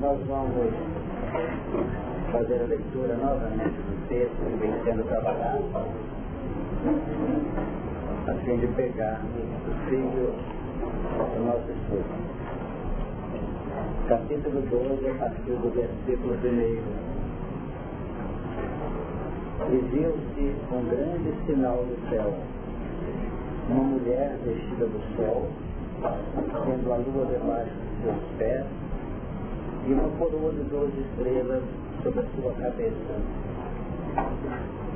[0.00, 0.72] nós vamos
[2.30, 5.64] fazer a leitura novamente do texto que vem sendo trabalhado,
[8.28, 10.34] a fim de pegar o filho
[11.34, 12.04] do nosso estudo.
[14.08, 16.38] Capítulo 12, a partir do versículo 1.
[19.70, 22.32] E viu-se um grande sinal no céu,
[23.68, 25.48] uma mulher vestida do sol,
[26.64, 28.64] tendo a lua debaixo de seus pés,
[29.88, 31.62] e uma coroa de doze estrelas
[32.02, 33.14] sobre a sua cabeça.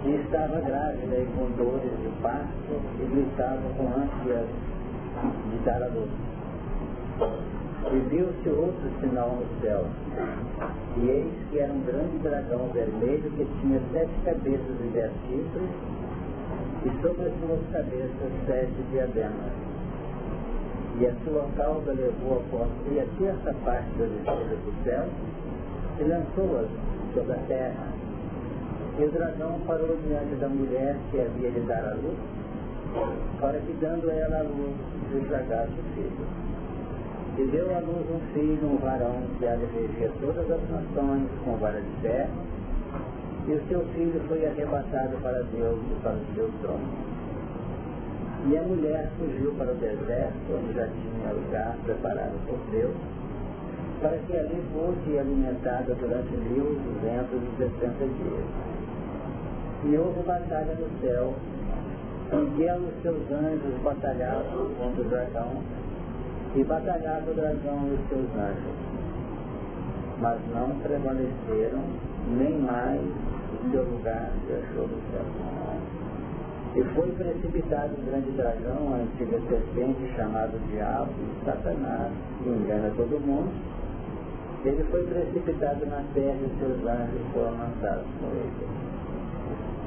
[0.05, 4.46] E estava grávida e com dores de parto e gritava com ânsias
[5.51, 6.10] de dar a luz.
[7.91, 9.87] E viu-se outro sinal no céu.
[10.98, 15.70] E eis que era um grande dragão vermelho que tinha sete cabeças e dez chifres,
[16.84, 19.62] e sobre as suas cabeças sete diademas.
[21.01, 25.05] E a sua cauda levou a postre a terça parte das estrelas do céu
[25.98, 26.68] e lançou-as
[27.15, 27.87] sobre a terra.
[28.98, 32.18] E o dragão parou diante da mulher que havia de dar a luz,
[33.40, 34.76] para que dando ela a luz,
[35.15, 36.26] estragasse o filho.
[37.38, 41.26] E deu à luz um filho, um varão, que há de reger todas as nações
[41.43, 42.30] com vara de ferro,
[43.48, 47.21] e o seu filho foi arrebatado para Deus e para o seu trono.
[48.45, 52.95] E a mulher fugiu para o deserto, onde já tinha lugar preparado por Deus,
[54.01, 58.45] para que ali fosse alimentada durante mil duzentos e sessenta dias.
[59.85, 61.35] E houve batalha no céu,
[62.32, 65.62] Miguel e os seus anjos batalhavam contra o dragão,
[66.56, 68.75] e batalhava o dragão e os seus anjos.
[70.19, 71.82] Mas não prevaleceram,
[72.37, 75.51] nem mais o seu lugar se achou no céu.
[76.75, 81.12] E foi precipitado um grande dragão, a antiga serpente, chamado Diabo,
[81.44, 82.10] Satanás,
[82.42, 83.53] que engana todo mundo.
[84.64, 88.82] Ele foi precipitado na terra e seus anjos foram lançados com ele.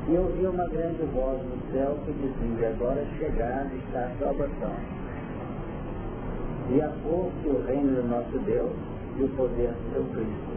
[0.10, 4.76] E ouvi uma grande voz no céu que dizia, agora chegada está a salvação.
[6.70, 8.76] E a força o reino do nosso Deus
[9.18, 10.56] e o poder do seu Cristo.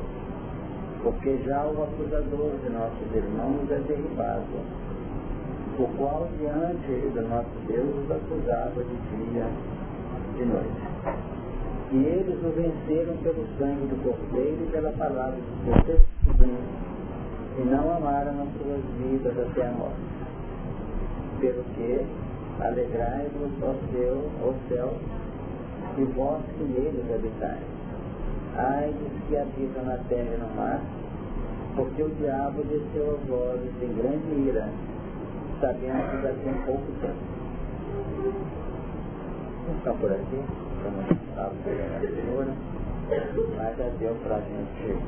[1.03, 4.88] Porque já o acusador de nossos irmãos é derribado
[5.79, 9.47] o qual diante do nosso Deus os acusava de dia
[10.35, 10.89] e de noite.
[11.93, 16.59] E eles o venceram pelo sangue do Cordeiro e pela palavra do seu testemunho,
[17.59, 19.97] e não amaram as suas vidas até a morte.
[21.41, 22.05] Pelo que
[22.61, 24.95] alegrai-vos, ó céu, ó céu,
[25.97, 27.63] e vós que neles habitais.
[28.57, 30.81] Ai dos que habitam na terra e no mar,
[31.77, 34.69] porque o diabo desceu a vós em grande ira,
[35.61, 37.39] sabendo que daqui um pouco tempo.
[39.71, 40.43] Então por aqui,
[40.83, 42.55] como estava pegando a figura,
[43.57, 44.99] mas já deu para a gente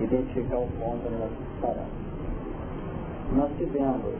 [0.00, 1.30] identificar o ponto onde nós
[1.60, 2.10] paramos.
[3.36, 4.14] Nós tivemos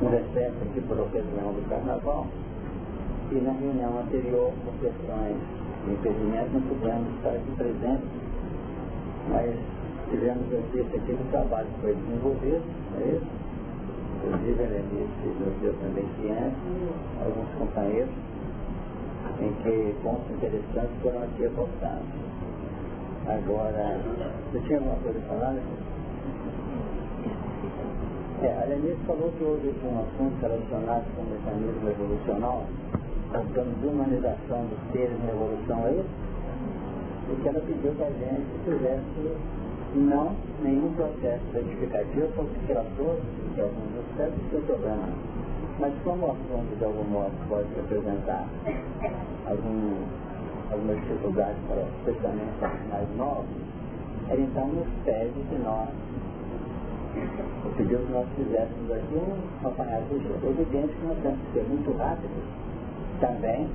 [0.00, 2.26] um recesso aqui por ocasião do carnaval
[3.30, 5.36] e na reunião anterior, por questões
[5.84, 8.08] de impedimento, não pudemos estar aqui presentes,
[9.28, 9.54] mas
[10.10, 12.62] tivemos notícia aqui do trabalho que foi desenvolvido,
[12.96, 13.48] é isso?
[14.18, 16.52] Inclusive, Lenice nos deu também ciência,
[17.24, 18.14] alguns companheiros,
[19.40, 22.08] em que pontos interessantes foram aqui apostados.
[23.28, 24.00] Agora,
[24.50, 25.52] você tinha alguma coisa a falar?
[25.52, 25.62] Né?
[28.42, 32.64] É, a Lenice falou que houve um assunto relacionado com o mecanismo evolucional,
[33.34, 33.38] a
[33.86, 36.08] humanização dos seres na evolução, é isso?
[37.30, 39.57] E que ela pediu que a gente fizesse
[39.98, 43.22] não nenhum processo verificativo, porque ela trouxe
[43.54, 45.08] de alguns aspectos sem problema.
[45.78, 48.46] Mas como o assunto de algum modo pode representar
[49.46, 49.94] algum,
[50.72, 53.46] alguma dificuldade para os pensamentos mais novos,
[54.28, 55.88] ela então nos pede que nós
[57.76, 61.96] pediu que nós fizéssemos aqui um apanhado de evidente que nós temos que ser muito
[61.96, 62.44] rápidos
[63.20, 63.68] também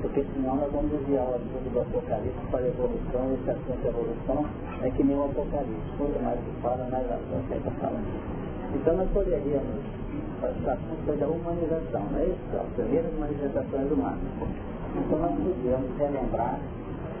[0.00, 3.88] porque senão nós vamos desviar o assunto do Apocalipse para a evolução, esse assunto de
[3.88, 4.46] evolução
[4.82, 8.06] é que nem o Apocalipse, quanto mais se fala, mais a gente está falando.
[8.74, 9.80] Então nós poderíamos,
[10.42, 12.56] assunto foi da humanização, não é isso?
[12.56, 14.20] As primeiras manifestações humanas.
[14.96, 16.60] Então nós podíamos relembrar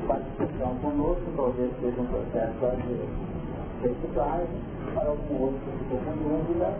[0.08, 4.60] a discussão conosco, talvez seja um processo de reciclagem,
[4.94, 6.72] para algum outro que ficou com dúvida,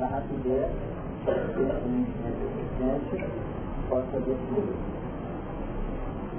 [0.00, 0.70] na rapidez,
[1.28, 1.60] esse
[3.88, 4.99] possa decidir.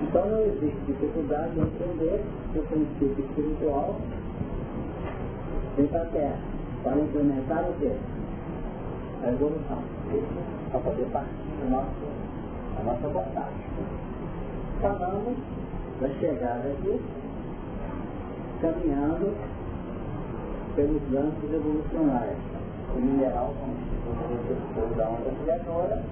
[0.01, 2.24] Então não existe dificuldade em entender
[2.56, 3.98] o princípio espiritual
[5.77, 6.51] vem para a Terra
[6.83, 7.92] para implementar o quê?
[9.24, 9.83] A evolução.
[10.71, 11.89] Para fazer parte do nosso,
[12.75, 13.56] da nossa vontade.
[14.81, 15.38] Falamos
[16.01, 17.01] da chegada aqui,
[18.62, 19.38] caminhando
[20.75, 22.38] pelos lances evolucionais.
[22.95, 26.03] O mineral como instituto da onda criadora,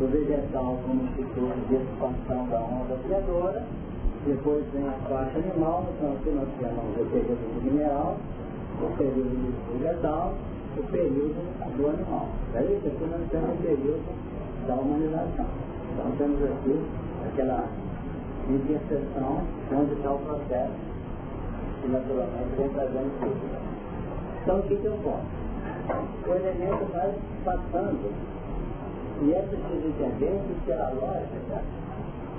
[0.00, 3.64] o vegetal como instituto de expansão da onda criadora,
[4.26, 8.16] depois vem a parte animal, então aqui nós temos o período do mineral,
[8.82, 10.34] o período do vegetal,
[10.76, 11.40] o período
[11.76, 12.28] do animal.
[12.54, 14.04] É isso aqui nós temos o período
[14.66, 15.46] da humanização.
[15.92, 16.80] Então temos aqui
[17.32, 17.64] aquela
[18.50, 20.72] interseção onde está o processo
[21.80, 23.66] que naturalmente vem trazendo tudo.
[24.42, 25.46] Então o que, que eu posso?
[26.26, 27.14] O elemento vai
[27.44, 28.35] passando
[29.22, 31.62] e é entender que pela lógica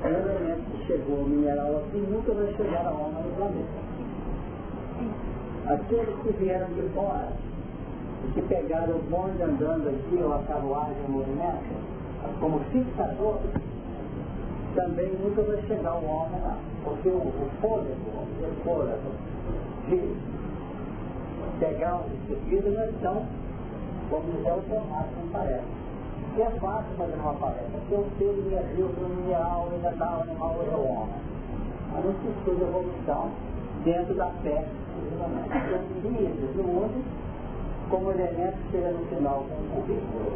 [0.03, 3.87] o elemento que chegou ao mineral aqui nunca vai chegar a alma no planeta.
[5.65, 7.29] Aqueles que vieram de fora
[8.25, 11.75] e que pegaram o bonde andando aqui ou a carruagem em movimento,
[12.39, 13.39] como fixador,
[14.75, 16.57] também nunca vai chegar ao homem lá.
[16.83, 19.11] Porque o, o fôlego, o fôlego
[19.89, 20.15] de
[21.59, 23.25] pegar um discípulo não é tão,
[24.09, 25.86] como o formato não parece.
[26.37, 30.55] E é fácil fazer uma palestra, porque o ser reagiu para o mineral, vegetal, animal
[30.71, 31.15] ou o homem.
[31.95, 33.31] A gente estuda a evolução
[33.83, 34.63] dentro da fé,
[36.03, 37.03] livres do mundo,
[37.89, 40.31] como elemento que chega no final com o currículo.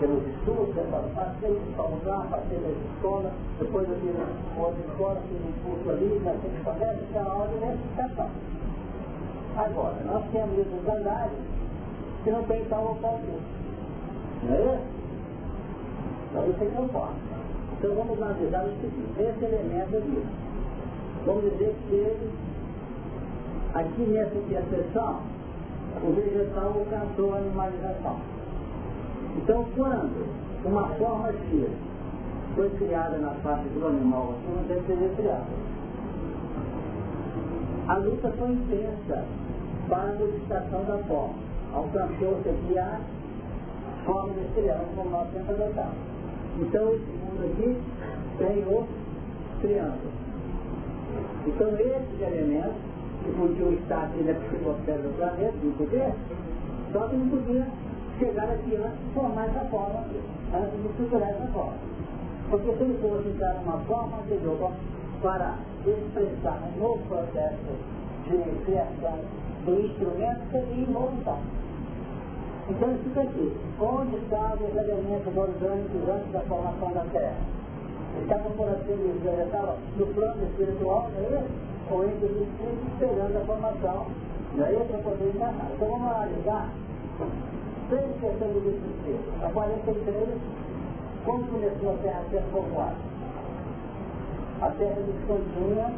[0.00, 0.74] Pelos estudos,
[1.14, 3.30] passei de Salvador, passei da escola,
[3.60, 4.16] depois eu fiz
[4.58, 8.30] outra escola, fiz um curso ali, na da fé, isso é a hora de identificação.
[9.56, 11.38] Agora, nós temos livros andares
[12.24, 13.20] que não tem tal qual
[14.42, 15.01] Não é isso?
[16.32, 17.12] Então isso pode.
[17.78, 20.24] Então vamos analisar o seguinte, esse elemento aqui.
[21.26, 22.30] Vamos dizer que ele,
[23.74, 25.20] aqui nessa interseção,
[26.02, 28.16] o vegetal alcançou a animalização.
[29.36, 30.26] Então quando
[30.64, 31.68] uma forma X
[32.54, 35.44] foi criada na face do animal, assim não deve ser criada.
[37.88, 39.24] A luta foi intensa
[39.88, 41.34] para a modificação da forma.
[41.74, 43.00] Alcançou-se aqui a
[44.06, 46.11] forma desse triângulo como nós temos adotado.
[46.58, 47.76] Então esse mundo aqui
[48.38, 48.86] tem o
[49.60, 50.12] triângulo.
[51.46, 52.92] Então esses elementos,
[53.24, 56.14] que podiam estar aqui na psicosfera do planeta, não podia,
[56.92, 57.66] só que não podia
[58.18, 60.04] chegar aqui antes de formar essa forma
[60.54, 61.78] antes de estruturar essa forma.
[62.50, 64.72] Porque se ele fosse entrar numa forma anterior
[65.22, 65.56] para
[65.86, 67.56] expressar um novo processo
[68.24, 69.18] de criação
[69.64, 71.61] do instrumento, seria involuntário.
[72.68, 73.52] Então fica aqui.
[73.80, 77.36] Onde estavam os elementos orgânicos antes da formação da Terra?
[78.22, 81.50] Estavam, por dizer, estavam no plano espiritual, não é isso?
[81.90, 84.06] Ou entre os espíritos esperando a formação,
[84.54, 84.84] não é isso?
[84.84, 85.66] Para poder encarnar.
[85.74, 86.70] Então vamos analisar
[87.88, 89.44] três questões do espírito.
[89.44, 90.28] A 43,
[91.24, 92.96] como começou a Terra a ser povoada?
[94.60, 95.92] A Terra descontinha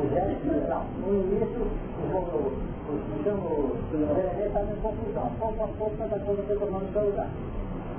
[0.00, 2.52] o gesto, não, no início, o então,
[2.92, 5.30] o René está em confusão.
[5.38, 7.28] Pouco a pouco, cada coisa foi tomando seu lugar.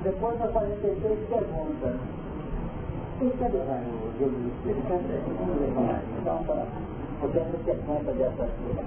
[0.03, 1.93] Depois da 43 pergunta.
[3.19, 4.87] Quem quer levar o jogo do Espírito?
[5.39, 6.01] Vamos levar.
[6.19, 6.65] Então, para
[7.21, 8.83] podemos ter conta dessa coisa.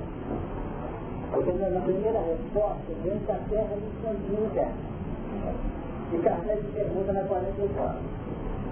[1.32, 4.72] Porque na primeira resposta, vem que a terra escondida terra.
[6.12, 7.98] E Kardec pergunta na 44.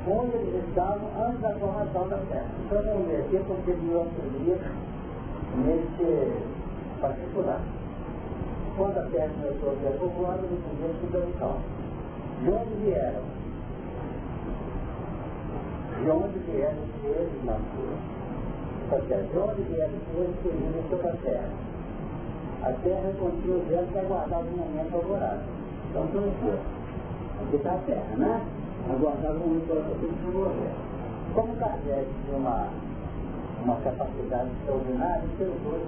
[0.07, 2.47] Onde eles estavam antes da formação da terra?
[2.67, 4.61] Então, vamos ver aqui, porque de outros dias,
[5.65, 6.55] nesse
[7.01, 7.61] particular.
[8.77, 11.61] Quando a terra começou a ser povoada, eles viviam fundamental.
[12.43, 13.23] De onde vieram?
[16.03, 18.15] De onde vieram os seres na sua?
[19.09, 21.49] De onde vieram os seres que vivem sobre a terra?
[22.63, 25.45] A terra continua dentro que aguardava o momento favorável.
[25.91, 26.59] Então, tranquilo.
[27.43, 28.41] Aqui está a terra, né?
[28.91, 30.95] Aguardava o momento favorável para.
[31.35, 32.69] Como Kardec tinha uma,
[33.65, 35.81] uma capacidade extraordinária, ele perguntou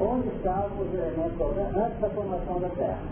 [0.00, 1.40] onde estavam os elementos
[1.76, 3.02] antes da formação da Terra.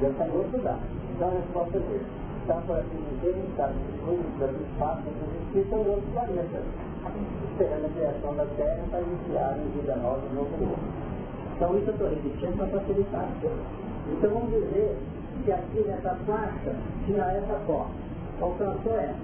[0.00, 0.78] Já está em outro lugar.
[1.14, 6.64] Então a resposta é Está por assim dizer, no espaço dos espíritos em outros planetas,
[7.44, 10.78] esperando a criação da Terra para iniciar em vida nova no novo mundo.
[11.56, 13.28] Então isso eu estou repetindo para facilitar.
[14.10, 14.96] Então vamos dizer
[15.44, 16.74] que aqui nessa faixa
[17.04, 17.90] tinha essa forma.
[18.40, 19.18] Alcançou essa.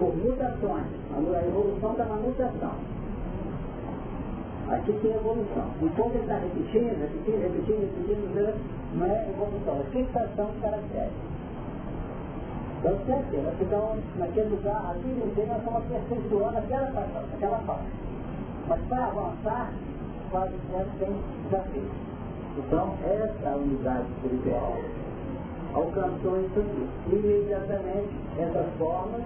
[0.00, 2.91] Por mutações, a evolução da mutação
[4.72, 5.68] Aqui tem evolução.
[5.82, 8.56] Enquanto ele está repetindo, repetindo, repetindo, repetindo,
[8.94, 11.12] não é evolução, é fixação de caracteres.
[12.78, 17.58] Então, certeza, vai ficar naquele lugar, a vida inteira nós estamos aperfeiçoando aquela parte, aquela
[17.58, 17.86] parte.
[18.66, 19.72] Mas para avançar,
[20.30, 21.90] quase sempre tem desafio.
[22.56, 24.76] Então, essa unidade espiritual
[25.74, 26.88] alcançou isso aqui.
[27.12, 29.22] Imediatamente, essas formas,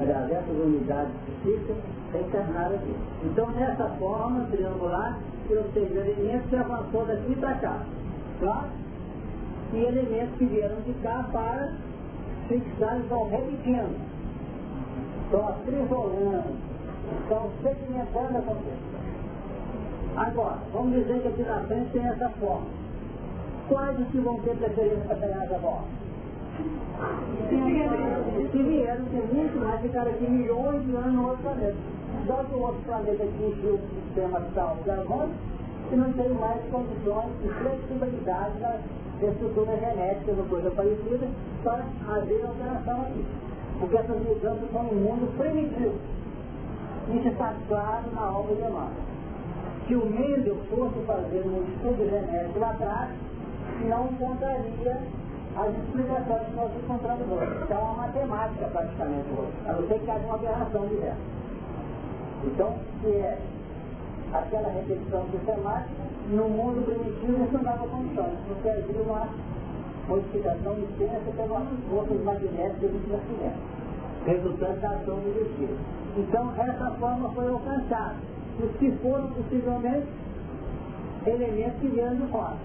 [0.00, 1.76] aliás, essas unidades específicas,
[2.20, 2.94] encarnar aqui.
[3.24, 7.82] Então, nessa forma triangular, eu tenho elementos que avançou daqui para cá.
[8.40, 8.68] Claro?
[9.72, 11.72] E elementos que vieram de cá para
[12.48, 13.96] fixar e vão repetindo.
[15.24, 16.54] Estão aprisolando,
[17.22, 18.92] estão sedimentando a consciência.
[20.16, 22.66] Agora, vamos dizer que aqui na frente tem essa forma.
[23.68, 25.84] Quais os que vão ter preferência para ganhar essa bola?
[27.48, 27.56] Que
[28.62, 31.76] vieram de muito mais, ficaram aqui milhões de anos no outro planeta.
[32.26, 35.32] Só que o outro planeta atingiu o sistema tal carbono
[35.90, 38.80] e não tem mais condições de flexibilidade da
[39.20, 41.28] estrutura genética ou coisa parecida
[41.64, 43.24] para haver alteração aqui.
[43.80, 45.94] Porque essas mudanças são um mundo primitivo.
[47.12, 49.12] Isso está claro na obra de Emmanuel
[49.86, 53.10] se o Mendel fosse fazer um estudo genético lá atrás,
[53.88, 55.02] não encontraria
[55.56, 57.58] as explicações que nós encontramos hoje.
[57.62, 61.41] Então é uma matemática praticamente hoje, a não ser que haja uma aberração diversa.
[62.44, 63.38] Então, se é
[64.32, 69.28] aquela repetição sistemática, no mundo primitivo isso não dava condições, porque havia uma
[70.08, 73.58] modificação intensa pelas forças magnéticas do divertimento,
[74.26, 75.78] resultante da ação do destino.
[76.16, 78.16] Então, essa forma foi alcançada
[78.60, 80.06] os que foram possivelmente
[81.26, 82.56] elementos que vieram do fora.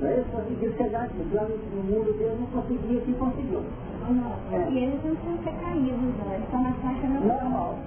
[0.00, 0.12] Não é?
[0.12, 3.62] Eles conseguiram chegar aqui, lá no mundo deles não conseguia, que conseguiu.
[4.06, 4.70] É.
[4.70, 6.32] E eles não são caídos, não.
[6.32, 7.78] eles estão na faixa normal.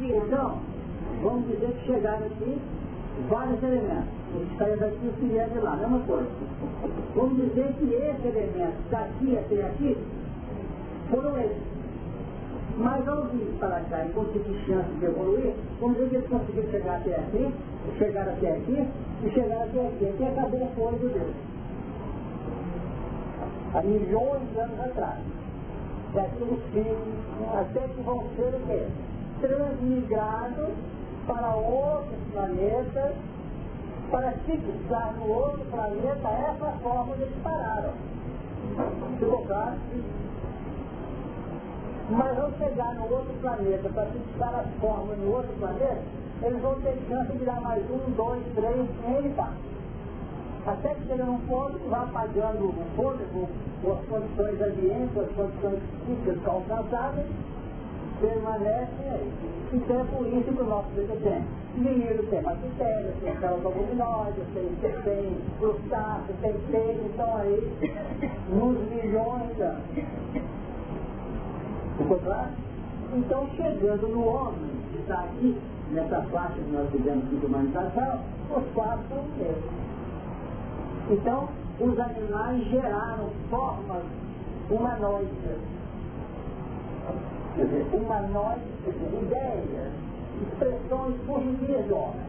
[0.00, 0.58] Então,
[1.22, 2.58] vamos dizer que chegaram aqui
[3.28, 4.18] vários elementos.
[4.34, 6.28] Os saíram daqui e os vieram de lá, mesma coisa.
[7.14, 9.96] Vamos dizer que esse elemento daqui até aqui
[11.10, 11.56] foram eles.
[12.78, 16.70] Mas ao vir para cá e conseguir chance de evoluir, vamos dizer que eles conseguiram
[16.70, 17.54] chegar até aqui,
[17.98, 18.86] chegar até aqui
[19.24, 20.08] e chegar até aqui.
[20.08, 21.34] Aqui acabou o fôlego de Deus.
[23.74, 25.18] Há milhões de anos atrás.
[26.14, 26.98] Daqueles filhos,
[27.54, 28.86] até que vão ser o quê?
[29.40, 30.74] Transmigrados
[31.26, 33.14] para outros planetas,
[34.10, 37.92] para fixar no outro planeta essa forma que eles pararam.
[39.18, 39.76] Ficou claro?
[42.10, 46.00] Mas ao chegar no outro planeta, para fixar as formas no outro planeta,
[46.42, 49.67] eles vão ter chance de dar mais um, dois, três, N passos.
[50.68, 53.48] Até que chega num ponto que vai apagando o fôlego,
[53.90, 57.24] as condições ambientes, as condições físicas alcançadas,
[58.20, 59.32] permanecem aí.
[59.72, 61.42] Então é por isso que o nosso vida tem.
[61.74, 64.68] Dinheiro tem bactérias, tem células albuminóides, tem,
[65.04, 67.72] tem, crustáceos, tem peixes, estão aí
[68.50, 69.82] nos milhões de anos.
[71.96, 72.50] Ficou claro?
[73.14, 75.56] Então, chegando no homem que está aqui,
[75.92, 78.20] nessa faixa que nós fizemos de humanização,
[78.54, 79.87] os quatro são os mesmos.
[81.10, 81.48] Então,
[81.80, 84.02] os animais geraram formas
[84.68, 85.30] humanoides.
[87.56, 89.92] Quer dizer, humanoides, ideias,
[90.42, 92.26] expressões fugidias do homem.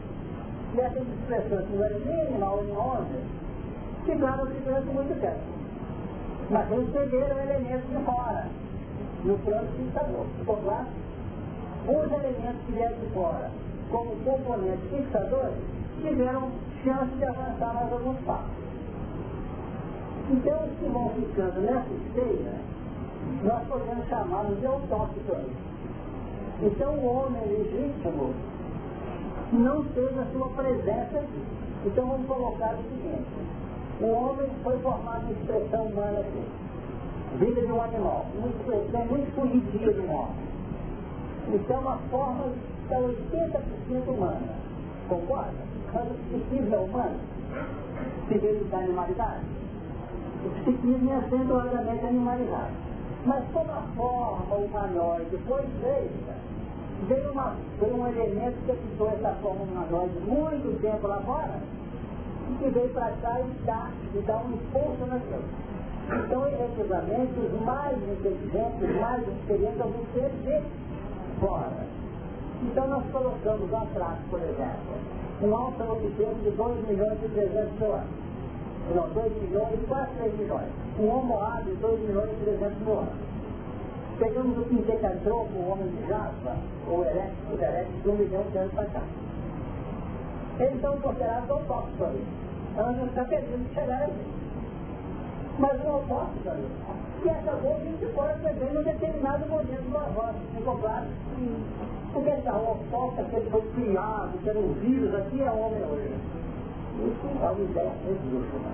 [0.75, 3.21] E essas expressões que não eram nem homem,
[4.05, 5.39] ficaram durante muito tempo.
[6.49, 8.47] Mas receberam elementos de fora
[9.25, 10.25] no plano fixador.
[10.39, 10.87] Ficou claro?
[11.85, 13.51] Os elementos que vieram de fora,
[13.91, 15.55] como componentes fixadores,
[16.01, 16.49] tiveram
[16.83, 18.68] chance de avançar mais alguns passos.
[20.29, 22.53] Então, que vão ficando nessa esteira,
[23.43, 25.57] nós podemos chamá-los de autóctones.
[26.61, 28.33] Então, o homem legítimo
[29.53, 31.43] não teve a sua presença aqui.
[31.85, 33.27] Então, vamos colocar o seguinte.
[34.01, 36.69] O homem foi formado em expressão humana aqui
[37.37, 40.49] vida de um animal, muito, é muito fugidia de um homem.
[41.69, 42.51] É uma forma
[42.89, 44.41] é 80% humana.
[45.07, 45.53] Concorda?
[45.93, 47.19] Mas o psiquismo é humano?
[48.27, 49.58] Se vê da animalidade?
[50.45, 52.71] O psiquismo é acentuadamente animalizado.
[53.25, 56.35] Mas como a forma humanoide foi feita,
[57.07, 61.59] veio, uma, veio um elemento que ficou essa forma humanoide muito tempo lá fora,
[62.49, 65.43] e que veio para cá e dá, e dá um impulso naquilo.
[66.11, 70.63] Então, efetivamente, os mais inteligentes, os mais experientes, vão ser de
[71.39, 71.87] fora.
[72.63, 74.95] Então, nós colocamos atrás, por exemplo,
[75.41, 78.28] um australopiteco de 2 milhões e 300 mil anos.
[78.95, 80.69] Não, 2 milhões, quase 3 milhões.
[80.99, 83.13] Um homo de 2 milhões e 300 mil anos.
[84.19, 88.57] Pegamos o Pintecantropo, o homem de Java, ou Erectus, os Erectus, de um milhão de
[88.57, 89.01] anos para cá.
[90.59, 92.23] Eles são considerados autóctones.
[92.75, 94.39] Não está pedindo chegar aqui
[95.59, 96.69] mas não posso saber.
[97.23, 101.05] E acabou que a gente pode também num determinado momento do avanço, ficou claro?
[102.13, 106.15] Porque essa oposta que ele foi criado, que era um vírus, aqui é homem hoje.
[106.99, 108.71] Isso é uma ideia ridícula.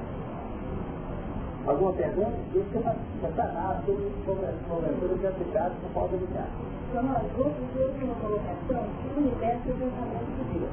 [1.67, 2.37] Alguma pergunta?
[2.53, 6.49] Isso é uma satanás sobre, sobre, sobre que é aplicado por falta de graça.
[6.89, 10.71] Então, nós outros temos uma colocação que o universo é o pensamento de Deus.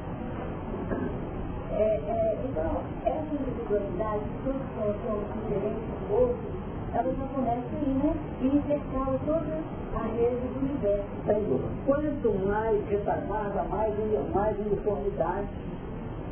[1.73, 2.71] É, é, então,
[3.05, 6.37] essa individualidade, todos somos diferentes do outro,
[6.93, 8.13] ela já começa aí, né?
[8.41, 9.59] E intercala toda
[9.97, 11.09] a rede do universo.
[11.25, 11.69] Sem dúvida.
[11.87, 13.93] Quanto mais retardada, mais,
[14.33, 15.47] mais uniformidade,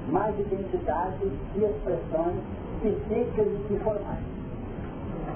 [0.09, 2.39] mais identidade e expressões
[2.81, 4.23] psíquicas e formais.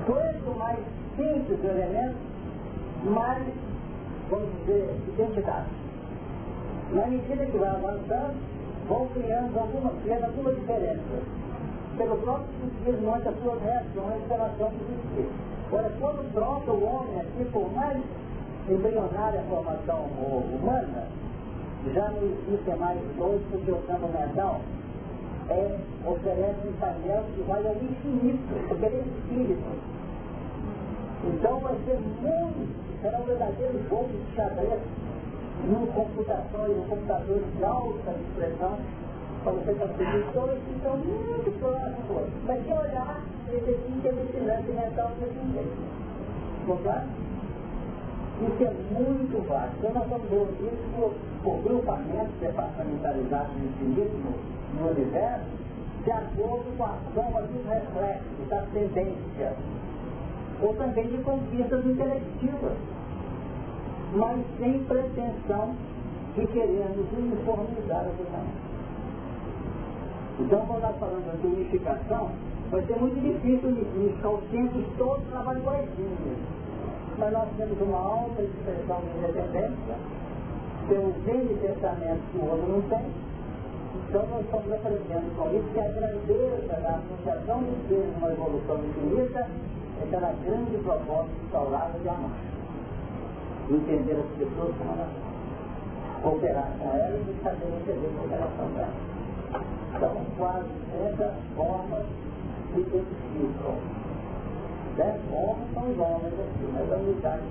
[0.06, 0.80] Quanto mais
[1.16, 2.18] simples o elemento,
[3.06, 3.44] mais,
[4.30, 5.70] vamos dizer, identidade.
[6.92, 8.36] Na medida que vai avançando,
[8.88, 11.02] vão criando alguma, criando alguma diferença.
[11.98, 15.56] Pelo próprio psiquismo, as suas reações em relação ao psiquismo.
[15.68, 18.02] Agora, quando brota o homem aqui, por mais
[18.70, 21.08] embrionária formação humana,
[21.94, 24.62] já não existe mais dois, porque o campo mental
[25.50, 29.96] é, oferece um painel que vai ao infinito, porque ele é espírito.
[31.26, 34.82] Então vai ser muito, será um verdadeiro jogo de xadrez
[35.68, 38.78] numa computação e um computador de alta expressão
[39.44, 42.30] para você conseguir todos que estão muito próximos.
[42.46, 43.22] Mas se olhar,
[43.54, 45.78] esse aqui é alucinante mental desse jeito.
[46.66, 47.25] Concorda?
[48.42, 49.76] Isso é muito vasto.
[49.80, 51.14] Então nós vamos ver isso por,
[51.44, 54.12] por grupamentos departamentalizados no infinito
[54.80, 55.46] no, universo,
[56.04, 59.54] de acordo com a soma dos reflexos, das tendências
[60.62, 62.78] ou também de conquistas intelectivas,
[64.14, 65.76] mas sem pretensão
[66.36, 68.66] de querermos uniformizar a humanidade.
[70.40, 72.32] Então, quando nós falamos de unificação,
[72.70, 76.65] vai ser muito difícil unificar os centros todos trabalham iguaizinhos.
[77.18, 79.96] Mas nós temos uma alta expressão de independência,
[80.90, 83.06] temos N pensamentos que o outro não tem,
[84.10, 88.78] então nós estamos aprendendo com isso que a grandeza da associação de seres numa evolução
[88.84, 89.48] infinita
[90.04, 92.32] aquela grande proposta instaurada de amar.
[93.70, 95.36] Entender as pessoas como elas são.
[96.22, 99.16] Cooperar com elas e saber entender a cooperação delas.
[99.96, 100.68] Então, quase
[101.18, 102.06] 30 formas
[102.74, 104.05] se identificam.
[104.96, 107.44] Dez formas são os homens aqui, mas a unidade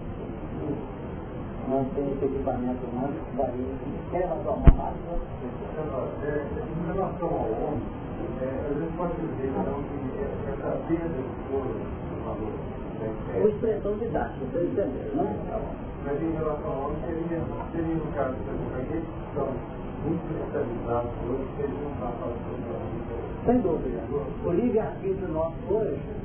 [1.69, 3.67] não tem esse equipamento humano, daí
[4.11, 5.21] quer uma forma máxima.
[6.25, 7.83] Em relação ao homem,
[8.41, 9.97] a gente pode dizer então, que
[10.49, 11.25] essa perda de
[13.05, 15.37] é uma expressão didática, estou entendendo, né?
[16.07, 19.49] Mas em relação ao homem, seria, seria no caso, por exemplo, aqueles que são
[20.05, 22.41] muito especializados hoje, não estão falando
[23.45, 24.01] Sem dúvida.
[24.45, 26.24] O livre-arbítrio nosso hoje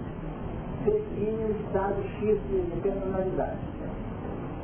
[0.86, 3.58] define o estado X de personalidade.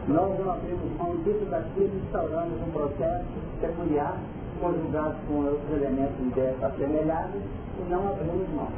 [0.07, 3.25] Nós não abrimos mão disso daquilo, instauramos um processo
[3.59, 4.17] peculiar,
[4.61, 7.41] conjugado com outros elementos de assemelhados,
[7.79, 8.69] e não abrimos mão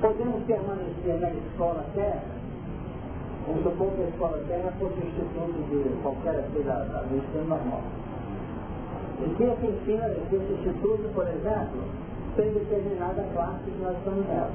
[0.00, 2.22] podemos permanecer na escola terra,
[3.46, 7.82] vamos supor que a escola terra fosse o instituto de qualquer coisa do ensino normal.
[9.20, 11.82] E que que ensina esse instituto, por exemplo,
[12.36, 14.50] tem determinada classe que nós estamos nela.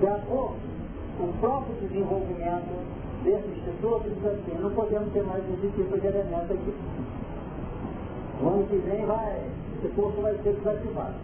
[0.00, 0.56] De acordo
[1.18, 2.84] com o próprio desenvolvimento
[3.22, 6.74] desse instituto, diz assim, não podemos ter mais esse tipo de elemento aqui.
[8.42, 9.42] O ano que vem vai,
[9.78, 11.14] esse curso vai ser desativado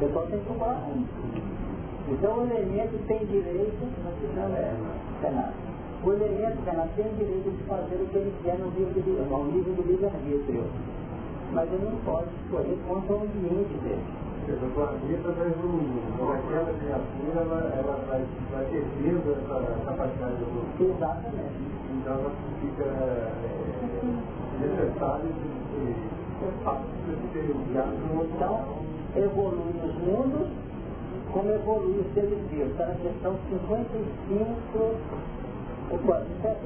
[0.00, 1.04] o pessoal tem que comprar um.
[2.08, 3.76] Então o elemento tem direito,
[4.34, 4.72] não é,
[5.22, 5.52] Renato.
[6.02, 9.92] O elemento, Renato, tem direito de fazer o que ele quer no nível do, do
[9.92, 10.64] livre-arbítrio.
[11.52, 14.02] Mas ele não pode escolher contra o ambiente dele.
[14.50, 16.00] O planeta vai evoluindo.
[16.14, 19.54] Então aquela criatura ela, ela vai, vai perdendo essa
[19.86, 20.86] capacidade de evolução.
[20.96, 21.58] Exatamente.
[21.94, 23.32] Então ela fica é,
[24.60, 25.94] necessário de, de,
[27.16, 28.54] de ter um Então,
[29.16, 30.48] evolui os mundos
[31.32, 32.72] como evolui os seres vivos.
[32.72, 34.96] Está na questão 55,
[35.90, 36.58] o 47,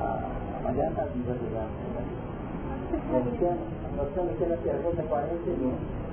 [0.00, 1.66] a Mariana está viva já.
[3.96, 6.07] Nós estamos aqui na pergunta 41.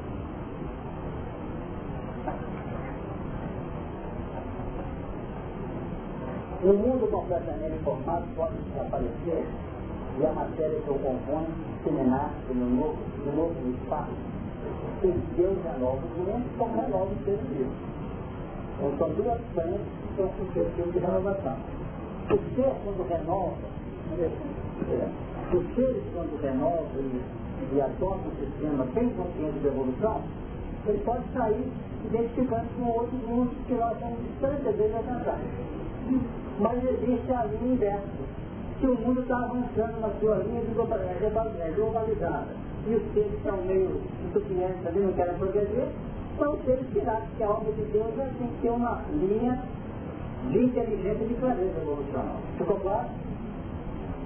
[6.64, 9.46] Um mundo completamente formado pode desaparecer
[10.20, 11.46] e a matéria que o compõe
[11.84, 14.12] se no novo, no novo espaço
[15.02, 15.08] que
[15.38, 17.72] Deus renova o mundo, como renova o ser vivo.
[18.78, 21.58] Então são duas frentes que são suscetíveis de renovação.
[22.32, 23.56] O ser quando renova,
[25.54, 30.22] os seres quando renovam e, e adotam o sistema sem consciência de evolução,
[30.88, 31.72] ele pode sair
[32.06, 35.40] identificando com outros mundos que nós estamos distantes dele alcançar.
[36.60, 38.08] Mas existe a linha inversa,
[38.80, 42.48] que o mundo está avançando na sua linha de globalizada
[42.88, 45.88] e os seres que são meio insuficientes ali, não querem progredir,
[46.38, 49.64] são os seres piratas, que a obra de Deus tem que ter uma linha
[50.52, 52.38] de inteligência de clareza evolucional.
[52.58, 53.08] Ficou claro?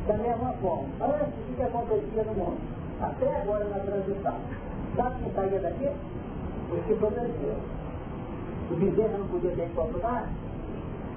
[0.07, 2.57] Da mesma forma, antes o que acontecia no mundo?
[2.99, 4.35] Até agora na transição.
[4.95, 5.89] Sabe quem saía daqui?
[6.71, 7.57] Os que progrediam.
[8.71, 10.23] O bezerro não podia ter Portugal?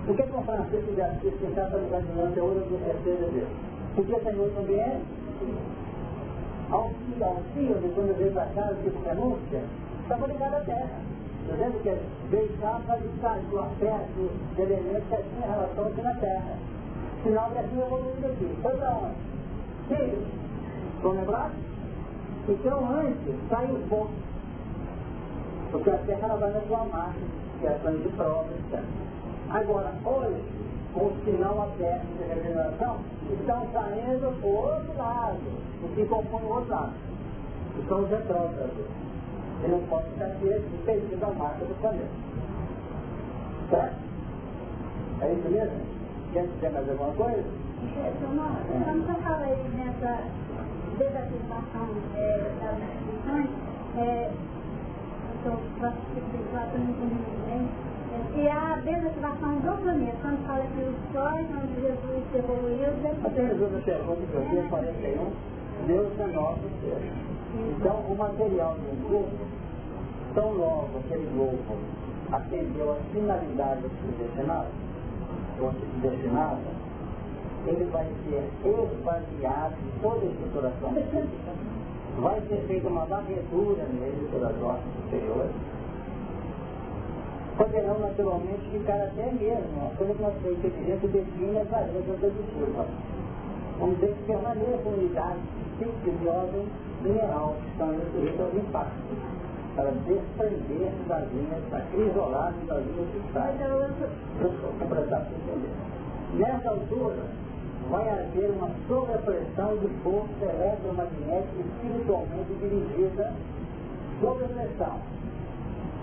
[0.06, 3.30] Por que, que um francês tivesse que pensar para lugar de lance ouro do terceiro
[3.30, 3.46] dele?
[3.94, 5.04] Podia ter em outro ambiente?
[6.70, 9.62] Auxílio, auxílio, quando veio para cá, tipo renúncia,
[10.02, 11.00] estava ligado à terra.
[11.42, 16.14] Está vendo que cá para estar do afeto de elementos que tinha relação aqui na
[16.14, 16.56] terra.
[17.22, 18.56] Sinal que assim evoluindo aqui.
[18.62, 19.14] Foi para onde?
[19.88, 20.24] Sim.
[20.96, 21.56] Estão lembrados?
[22.48, 24.31] Então antes saiu o ponto.
[25.72, 27.18] Porque a terra ela vai na sua marcha,
[27.58, 28.84] que é a de prova, etc.
[29.48, 30.44] Agora, hoje,
[30.92, 32.98] com o sinal aberto de regeneração,
[33.32, 35.40] estão saindo o outro lado,
[35.82, 36.92] o que compõe o outro lado,
[37.74, 38.70] que são os retrógrados.
[39.64, 42.10] E não pode ficar aqui impedindo a marca do planeta.
[43.70, 43.96] Certo?
[45.22, 45.80] É isso mesmo?
[46.34, 47.44] Quer dizer mais alguma coisa?
[48.84, 50.18] Vamos tocar aí nessa
[50.98, 53.50] desativação é, das instituições,
[53.96, 54.30] é,
[55.42, 55.58] estou
[56.78, 57.68] muito bem,
[58.34, 62.90] e a desativação do planeta, quando fala que os sóis onde Jesus evoluiu,
[63.24, 65.32] Até Jesus observou que o dia 41,
[65.86, 67.02] Deus é nosso ser.
[67.54, 69.46] Então, o material do globo,
[70.34, 71.58] tão logo aquele globo
[72.30, 76.58] atendeu a finalidade que ou que destinava,
[77.66, 80.94] ele vai ser esvaziado de toda a estruturação.
[82.18, 85.52] Vai ser feita uma varredura nele pelas ordens superiores
[87.56, 92.86] poderão naturalmente ficar até mesmo, a coisa que nós foi inteligente define as variantes dedutivas.
[93.78, 95.40] Vamos dizer que permaneça a unidade
[95.78, 96.66] simples de ordem
[97.02, 99.18] mineral, que estão referidas aos impactos,
[99.76, 103.56] para desprender-se das linhas, para isolar-se das linhas cristais.
[104.78, 105.70] Completar entender.
[106.34, 107.22] Nessa altura,
[107.92, 113.34] vai haver uma sobrepressão de força eletromagnética espiritualmente dirigida
[114.18, 114.98] sob pressão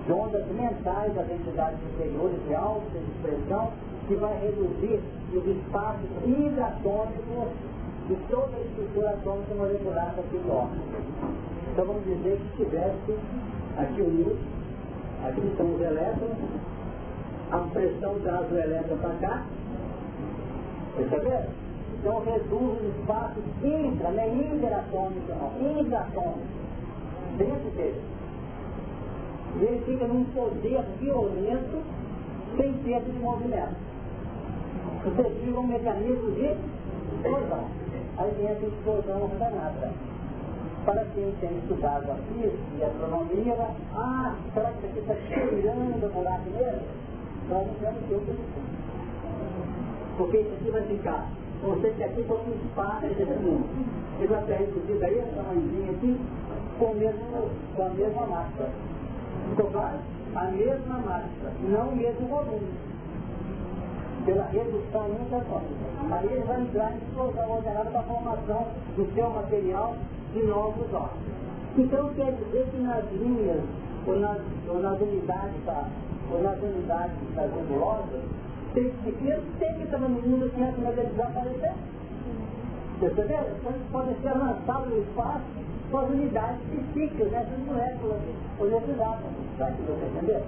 [0.06, 3.72] de ondas mentais das entidades superiores de alta expressão,
[4.08, 5.00] que vai reduzir
[5.34, 7.50] os espaços hidratônicos
[8.08, 10.72] de toda a estrutura atômica molecular daquele órgão.
[11.72, 13.18] Então vamos dizer que tivesse
[13.78, 14.38] aqui o núcleo,
[15.28, 16.38] aqui estão os elétrons,
[17.52, 19.46] a pressão traz o elétron para cá,
[20.98, 21.59] perceberam?
[22.00, 26.48] Então reduz os espaços intra, não é interatômico não, intratômico,
[27.38, 28.02] dentro dele.
[29.58, 31.84] E ele fica num poder violento,
[32.56, 33.76] sem tempo de movimento.
[35.04, 36.56] Você fica um mecanismo de
[37.16, 37.66] explosão.
[38.18, 39.92] Aí entra explosão ordenada.
[40.86, 43.56] Para quem tem estudado a física e a astronomia,
[43.94, 46.82] ah, será que isso aqui está cheirando o buraco mesmo?
[47.50, 48.38] Nós não temos dúvida
[50.18, 51.39] Porque isso aqui vai ficar.
[51.62, 53.68] Você que aqui foi um espaço desse mundo.
[54.20, 56.20] Ele vai ter reduzido aí, essa mãezinha aqui,
[56.80, 58.70] com, mesmo, com a mesma massa.
[59.58, 60.00] Tocar
[60.36, 62.68] a mesma massa, não o mesmo volume.
[64.26, 65.90] Pela redução intraatômica.
[66.12, 69.96] Aí ele vai entrar em explosão para a formação do seu material
[70.34, 71.40] de novos órgãos.
[71.78, 73.64] Então quer dizer que nas linhas
[74.06, 75.88] ou nas, ou nas unidades da,
[76.32, 78.22] ou nas unidades das nebulosas,
[78.74, 78.94] que
[79.60, 81.74] tem que estar no mundo que antes de desaparecer.
[83.00, 83.46] Perceberam?
[83.58, 85.46] Então podem ser lançados no espaço
[85.90, 88.22] com as unidades psíquicas dessas moléculas
[88.60, 89.32] oleosidadas.
[89.58, 90.44] Sabe que você entendeu?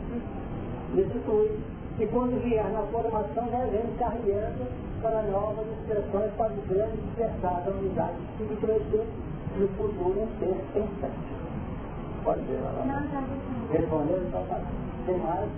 [1.97, 4.65] Que quando vier na formação já vem carregando
[5.01, 9.07] para novas expressões para o grande dispersar da unidade que crescer
[9.57, 11.41] no futuro um ser pensante.
[12.23, 12.71] Pode ver lá.
[13.71, 14.61] Respondendo, então, tá.
[15.05, 15.49] tem mais?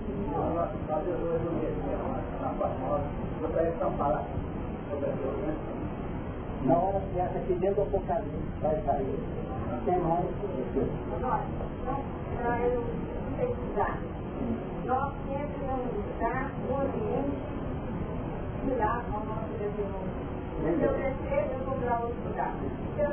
[6.64, 9.18] Na hora certa, aqui dentro do Apocalipse vai sair
[9.84, 10.24] tem mais
[12.38, 12.82] para eu
[13.36, 13.98] pesquisar,
[14.86, 17.36] nós sempre vamos buscar o ambiente
[18.60, 20.24] similar ao nosso desenvolvimento.
[20.64, 22.54] Se eu crescer, eu vou para outro lugar.
[22.94, 23.10] Se eu,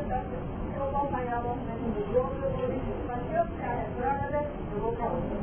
[0.83, 2.93] acompanhar o movimento do jogo, eu vou isso.
[3.07, 4.39] Mas se eu ficar retrógrada,
[4.73, 5.37] eu vou para outro.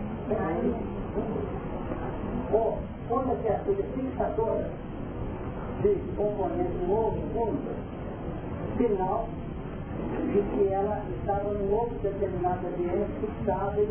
[2.51, 4.71] Bom, quando a coisa fixadora
[5.83, 7.77] de componente novo mundo,
[8.77, 9.29] final
[10.33, 13.87] de que ela estava num outro determinado ambiente fixado e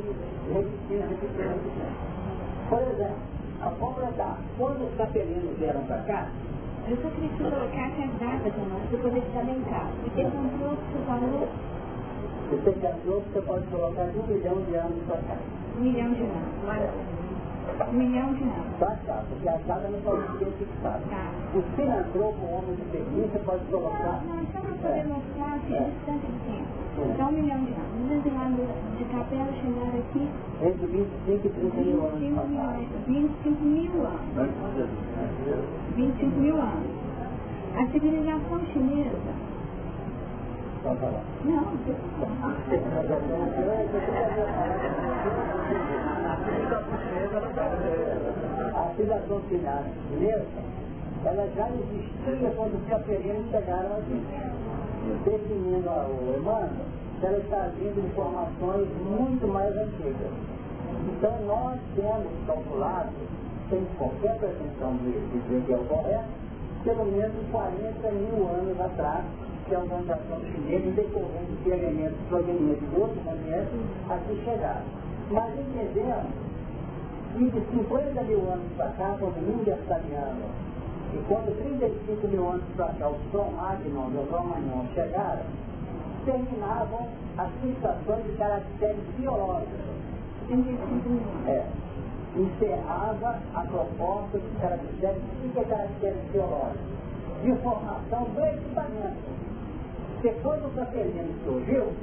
[0.54, 2.70] repetindo, repetindo.
[2.70, 3.18] Por exemplo,
[3.62, 6.28] a completar, quando os capelinos vieram para cá,
[6.88, 9.90] eu só queria que colocasse as datas a nós, para poder ficar bem claro.
[10.04, 11.48] Porque comprou, você falou...
[12.50, 15.38] Você comprou, você pode colocar de um milhão de anos para cá.
[15.78, 17.27] Um milhão de anos, maravilha.
[17.68, 18.78] Um milhão de anos.
[18.80, 21.02] Passar, porque a data não pode ser fixada.
[21.10, 21.32] Tá.
[21.54, 24.22] O filantropo, o homem de experiência, pode colocar...
[24.26, 25.04] Não, só para poder é.
[25.04, 25.60] mostrar a é.
[25.60, 26.68] distância de tempo.
[26.98, 27.88] Então, um milhão de anos.
[28.04, 30.24] Os exilados de capela chegaram aqui...
[30.62, 32.20] Entre 25 e 30 mil anos.
[32.20, 34.28] 25 mil anos.
[35.96, 36.92] 25 mil anos.
[37.78, 39.48] A civilização chinesa
[40.84, 41.24] Pode falar.
[41.44, 41.64] Não.
[48.74, 50.46] A filiação chinesa,
[51.26, 54.24] ela já existia quando os capelinos chegaram aqui.
[55.26, 56.70] Definindo o Emmanuel,
[57.24, 60.32] ela está vindo informações muito mais antigas.
[61.10, 63.12] Então nós temos calculado,
[63.70, 66.30] sem qualquer pretensão de dizer que é o correto,
[66.84, 69.26] pelo menos 40 mil anos atrás,
[69.68, 73.74] que a organização chinesa, decorrente de elementos provenientes de outros ambientes,
[74.10, 75.07] aqui chegaram.
[75.30, 76.32] Mas entendemos
[77.34, 80.46] que de 50 mil anos para cá, quando o Índia Staliano,
[81.14, 85.44] e quando 35 mil anos para cá, o Som Magnon e o Romagnon chegaram,
[86.26, 89.98] terminavam as fixações de caracteres biológicos.
[91.48, 91.66] É.
[92.36, 96.98] Encerrava a proposta de caracteres, o que é caracteres biológicos?
[97.44, 99.38] De formação do equipamento.
[100.14, 101.94] Porque quando o Capelino surgiu,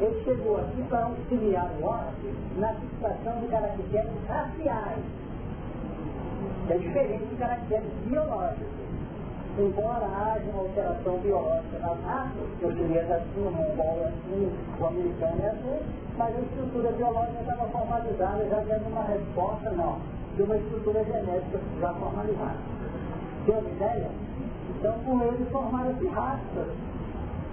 [0.00, 5.04] ele chegou aqui para auxiliar o homem na fixação de caracteres raciais.
[6.70, 8.88] É diferente de caracteres biológicos.
[9.58, 14.52] Embora haja uma alteração biológica nas raças, o chinês é assim, o mongol é assim,
[14.78, 15.80] o americano é assim,
[16.16, 19.98] mas a estrutura biológica estava formalizada, já dando uma resposta, não,
[20.36, 22.58] de uma estrutura genética já formalizada.
[23.46, 24.10] Tem uma ideia?
[24.78, 26.68] Então, com ele formaram-se raças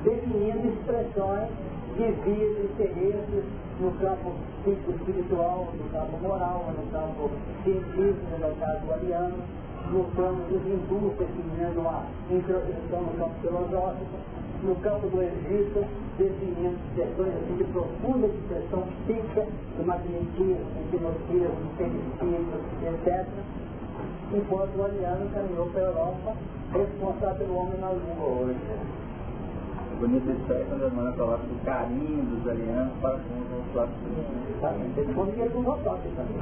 [0.03, 1.49] definindo expressões
[1.95, 3.43] de vias e interesses
[3.79, 4.33] no campo
[4.67, 7.29] espiritual, no campo moral, no campo
[7.63, 9.37] científico, no caso ariano,
[9.91, 14.17] no campo dos hindus, definindo uma introdução no campo filosófico,
[14.63, 15.85] no campo do Egito,
[16.17, 23.27] definindo expressões assim, de profunda expressão psíquica, do magnetismo, hipnotismo, feminismo, etc.
[24.33, 26.33] Enquanto o ariano caminhou para a Europa,
[26.73, 29.04] responsável pelo homem na Lua hoje.
[29.99, 34.97] Bonita história quando a Mona coloca o carinho dos alianos para com os.
[34.97, 36.41] Eles comiam com os ortodoxos também.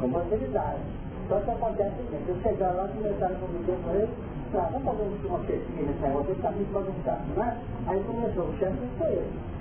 [0.00, 0.80] Com facilidade.
[1.28, 4.08] Só que acontece o seguinte, eu chegar lá, começaram a conviver com ele,
[4.54, 7.56] ah, vamos fazer uma pesquisa nesse negócio, ele está muito bagunçado, não é?
[7.86, 9.51] Aí começou, o chefe foi ele.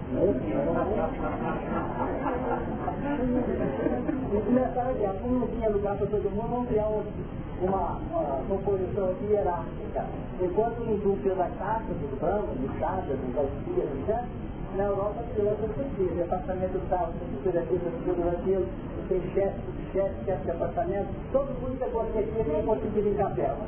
[4.33, 7.03] E dizer, como não tinha lugar para todo mundo, vamos criar um
[7.61, 10.05] uma, uma composição hierárquica.
[10.41, 14.25] Enquanto o hindu fez a casa do Brahma, do Chada, do Gautier, etc.,
[14.75, 18.65] na Europa criou essa pesquisa, departamento tal, pesquisa aqui, pesquisa daquilo,
[19.09, 19.59] tem chefe,
[19.91, 23.67] chefe, chefe de apartamento, todo mundo pegou a pesquisa e conseguiu em capela.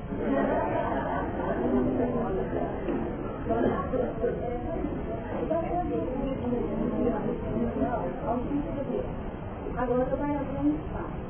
[9.76, 10.36] Agora vai
[10.76, 11.24] espaço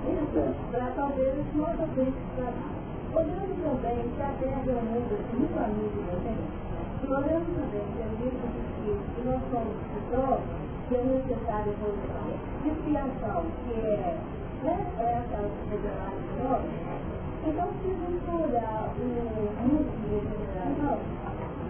[0.72, 2.84] para talvez nossa frente trabalho.
[3.14, 6.54] Olhando também que a Terra é um mundo muito amigo da gente,
[7.10, 8.30] olhando também que a gente
[9.16, 10.42] que nós somos pessoas
[10.90, 12.30] que é necessária evolução,
[12.66, 14.18] expiação, que é
[14.64, 15.40] essa
[15.70, 16.64] regenerar de nós,
[17.48, 17.90] então se
[18.44, 19.06] olhar o
[19.62, 20.98] mundo de regeneração,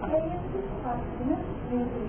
[0.02, 1.36] é esse espaço, né,
[1.72, 2.04] entre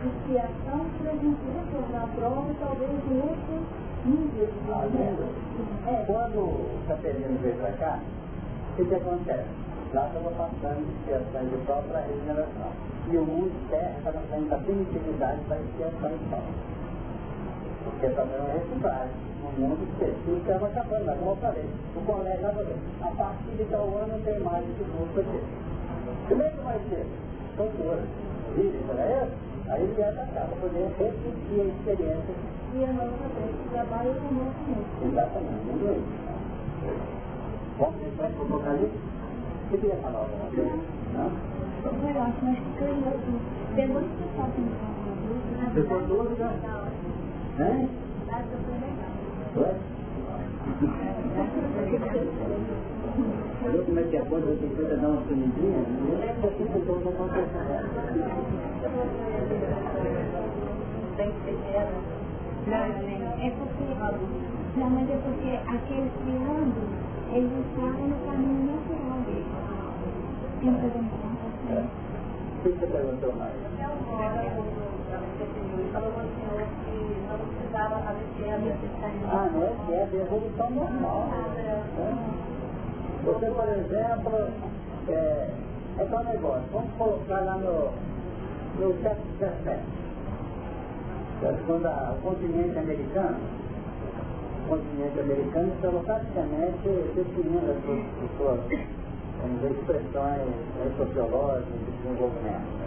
[0.00, 3.66] provas expiação para a gente retornar a prova talvez em outro
[4.06, 6.04] nível de é.
[6.06, 7.98] Quando o Caterino veio para cá,
[8.72, 9.48] o que, que acontece?
[9.92, 12.72] Lá estava passando de expiação de prova para regeneração.
[13.10, 16.44] E o mundo terra estava saindo da primitividade para expiação de prova.
[17.84, 19.30] Porque também é reciclagem.
[19.42, 22.60] O mundo específico estava acabando, mas como eu falei, o colégio estava
[23.02, 25.40] a partir de tal ano não tem mais esse curso aqui.
[26.28, 27.06] Como é que vai ser?
[27.56, 28.02] Cultura.
[28.54, 29.49] Vive para isso?
[29.70, 32.34] Aí ele é para para poder repetir a experiência.
[32.74, 34.86] E a nossa vez trabalha com o nosso mundo.
[35.06, 36.10] Exatamente, muito isso.
[37.78, 38.98] Deixar para o Apocalipse?
[39.70, 40.74] Você queria falar alguma coisa?
[41.14, 41.30] Não?
[41.82, 42.58] Eu acho, mas
[43.76, 46.46] tem muito pessoal que não fala Você foi dúvida?
[47.60, 47.88] Hein?
[49.54, 49.74] Foi?
[53.70, 55.78] Viu como é que a coisa precisa dar uma sumidinha?
[55.78, 56.70] Não é que aqui que
[59.00, 59.40] todo mundo
[63.40, 63.84] é porque,
[64.76, 66.80] não, mas é porque aqueles criando,
[67.32, 69.20] eles estavam no caminho natural.
[70.60, 70.80] Tem que
[72.58, 73.54] O que você perguntou mais?
[75.92, 76.94] falou com o senhor que
[77.26, 78.26] não precisava fazer
[79.32, 81.28] Ah, não é que é evolução normal.
[83.24, 84.32] Você, por exemplo,
[85.08, 85.50] é,
[85.98, 87.90] é tal negócio, vamos colocar lá no,
[88.80, 90.00] no século XVII.
[91.66, 93.38] Quando o continente americano,
[94.64, 98.02] o continente americano estava praticamente definindo as suas,
[98.36, 98.60] suas
[99.40, 100.48] vamos dizer, expressões
[100.96, 102.80] sociológicas de desenvolvimento.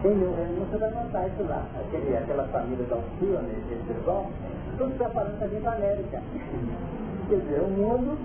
[0.00, 1.66] Quem leu o Reino você vai notar isso lá.
[1.78, 4.30] Aquele, aquela família da Alcila, nesse pessoal,
[4.78, 6.22] tudo está falando também da América.
[7.28, 8.18] Quer dizer, o mundo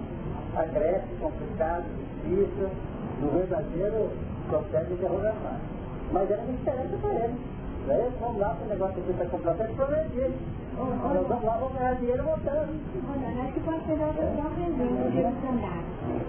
[0.55, 1.85] agreste, complicado,
[2.23, 2.69] difícil,
[3.21, 4.09] no verdadeiro
[4.49, 5.76] processo de interrogação.
[6.11, 7.35] Mas era uma diferença para ele.
[7.87, 8.11] Né?
[8.19, 10.33] Vamos lá, o negócio aqui está completamente progredido.
[10.77, 12.69] Nós vamos lá, vamos ganhar dinheiro voltando.
[13.09, 15.83] Olha, acho que pode ser outra exemplo de andar.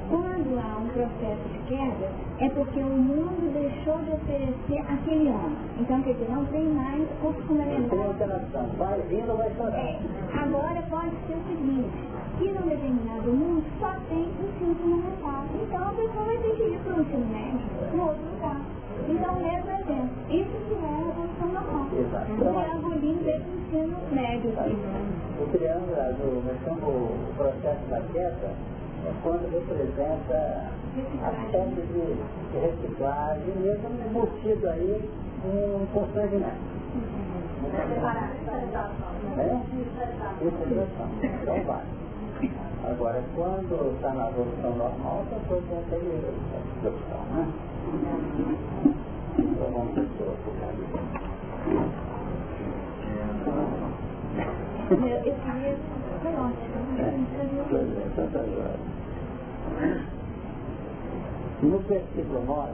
[0.08, 5.58] Quando há um processo de queda, é porque o mundo deixou de oferecer aquele homem.
[5.78, 7.90] Então, quer dizer, não tem mais corpo fundamental.
[7.90, 8.66] Tem alteração.
[8.78, 9.76] Vai vindo, vai chorar.
[9.76, 9.98] É.
[10.32, 11.98] Agora pode ser o seguinte,
[12.38, 15.44] que num determinado mundo só tem o ensino fundamental.
[15.60, 18.77] Então a pessoa vai ter que ir para o ensino médio, no outro lugar.
[19.08, 21.86] Então, mesmo exemplo, isso que é a evolução normal.
[21.98, 22.32] Exato.
[22.32, 24.50] O triangulinho desse ensino médio.
[24.50, 28.50] O triângulo, chamamos o processo da queda,
[29.06, 30.70] é quando representa
[31.22, 32.04] aspectos de,
[32.52, 35.10] de reciclagem, mesmo embutido aí
[35.44, 36.78] um constrangimento.
[39.38, 39.60] É?
[41.22, 41.84] Então vai.
[42.84, 46.22] Agora, quando está na evolução normal, a pessoa tem aquele
[46.82, 47.42] discussão, né?
[49.38, 50.98] Então vamos ver o apocalipse.
[54.90, 55.84] Esse livro
[56.22, 56.78] foi ótimo.
[57.70, 58.74] Joia.
[61.60, 62.72] No versículo 9,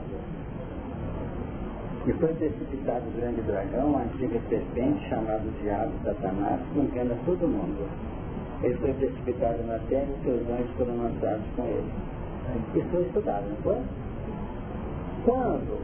[2.07, 7.47] e foi precipitado o grande dragão, a antiga serpente, chamado Diabo, Satanás, que engana todo
[7.47, 7.89] mundo.
[8.65, 11.91] Ele foi precipitado na terra e seus anjos foram lançados com ele.
[12.73, 13.77] Isso foi estudado, não foi?
[15.23, 15.79] Quando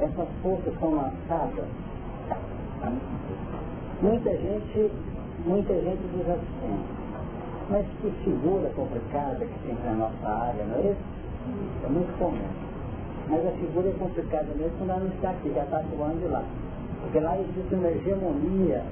[0.00, 1.66] essas forças são lançadas,
[4.00, 4.90] muita gente,
[5.44, 6.84] muita gente diz assim,
[7.68, 11.04] mas que figura complicada que tem na nossa área, não é isso?
[11.84, 12.38] É muito comum.
[13.28, 16.28] Mas a figura é complicada mesmo quando ela não está aqui, já está atuando de
[16.28, 16.42] lá.
[17.02, 18.82] Porque lá existe uma hegemonia,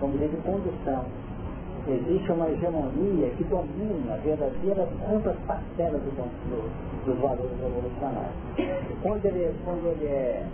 [0.00, 1.21] vamos dizer, de condução.
[1.88, 8.34] Existe uma hegemonia que domina verdadeiras amplas parcelas do, do, dos valores revolucionários.
[9.02, 10.46] Quando ele, quando ele é,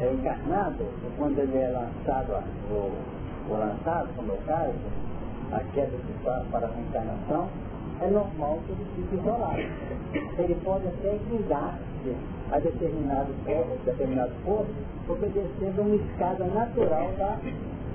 [0.00, 0.86] é encarnado,
[1.18, 2.92] quando ele é lançado, ou,
[3.50, 4.72] ou lançado, como é o caso,
[5.52, 7.48] a queda de para, para a reencarnação,
[8.00, 9.60] é normal que ele fique isolado.
[10.38, 12.16] Ele pode até guindar-se
[12.50, 14.74] a determinado posto, determinado posto,
[15.06, 17.38] obedecendo uma escada natural da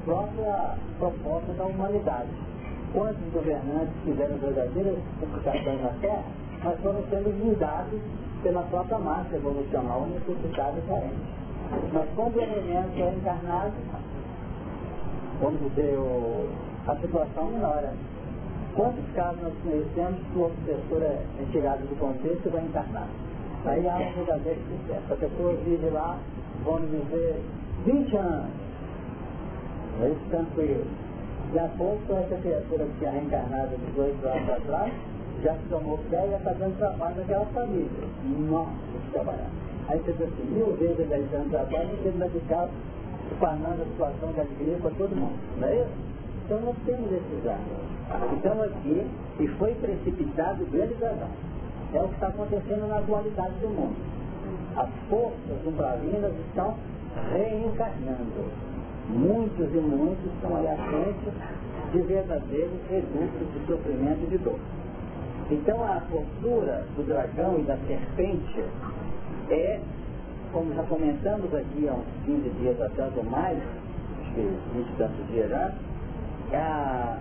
[0.05, 2.29] própria proposta da humanidade.
[2.95, 6.23] Quantos governantes fizeram verdadeiras complicações na Terra,
[6.63, 7.99] mas foram sendo guindados
[8.41, 11.35] pela própria massa evolucional necessitada e carente.
[11.91, 13.73] Mas quando o elemento é encarnado,
[15.41, 16.47] vamos dizer, o,
[16.87, 17.91] a situação melhora.
[18.75, 23.09] Quantos casos nós conhecemos que o obsessor é, é tirado do contexto e vai encarnar?
[23.65, 25.13] Aí há um verdadeiro sucesso.
[25.13, 26.17] A pessoa vive lá,
[26.63, 27.41] vamos dizer,
[27.85, 28.51] 20 anos.
[30.01, 31.04] É isso tranquilo.
[31.53, 34.93] E a pouco essa criatura que tinha reencarnado de dois anos atrás,
[35.43, 37.89] já se tomou pé e está dando trabalho naquela família.
[38.49, 38.71] Nossa,
[39.11, 39.49] trabalhar.
[39.87, 42.69] Aí você diz assim, mil vezes dez anos atrás, não teve medical,
[43.31, 45.39] espanando a situação de alegria para todo mundo.
[45.59, 45.91] Não é isso?
[46.45, 47.85] Então nós temos esses anos.
[48.33, 49.07] Então aqui,
[49.39, 51.29] e foi precipitado grande dragão.
[51.93, 53.95] É o que está acontecendo na atualidade do mundo.
[54.75, 56.75] As forças umbralinas estão
[57.31, 58.74] reencarnando.
[59.09, 61.31] Muitos e muitos à frente
[61.91, 64.59] de verdadeiros redutos de sofrimento e de dor.
[65.51, 68.63] Então a postura do dragão e da serpente
[69.49, 69.79] é,
[70.51, 73.57] como já comentamos aqui há uns 15 dias atrás ou mais,
[74.21, 75.71] acho que 20 e tantos dias já,
[76.53, 77.17] a,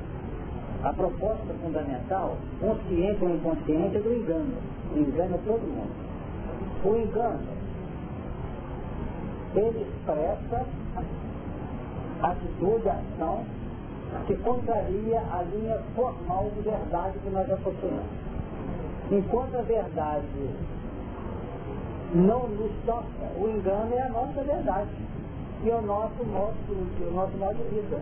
[0.84, 4.54] a proposta fundamental, consciente ou inconsciente, é do engano.
[4.94, 5.92] O engano todo mundo.
[6.84, 7.40] O engano,
[9.56, 10.66] ele expressa
[12.30, 13.44] atitude, ação,
[14.26, 18.04] que contraria a linha formal de verdade que nós possuímos.
[19.10, 20.50] Enquanto a verdade
[22.14, 23.04] não nos toca,
[23.38, 24.90] o engano é a nossa verdade
[25.62, 28.00] e o nosso modo, o nosso modo de vida.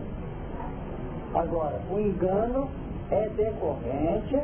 [1.33, 2.69] Agora, o engano
[3.09, 4.39] é decorrente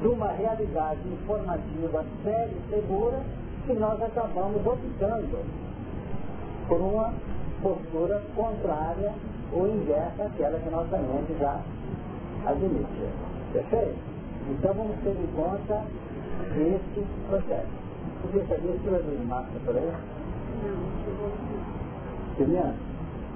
[0.00, 3.20] de uma realidade informativa séria e segura
[3.66, 5.44] que nós acabamos optando
[6.68, 7.12] por uma
[7.62, 9.12] postura contrária
[9.52, 11.60] ou inversa àquela que nossa mente já
[12.46, 13.08] admite.
[13.52, 13.98] Perfeito?
[14.50, 15.82] Então vamos ter em conta
[16.56, 17.78] esse processo.
[18.24, 19.92] Você sabia que vai vir massa por aí?
[20.62, 20.98] Não.
[22.32, 22.72] Entendeu?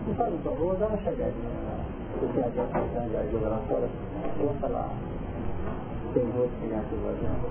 [0.04, 1.78] Por favor, dá uma chegadinha lá.
[2.20, 3.88] Você tem aqui a questão de ajuda lá fora?
[4.38, 4.90] Eu vou falar.
[6.14, 7.42] Tem outro que aqui fazendo.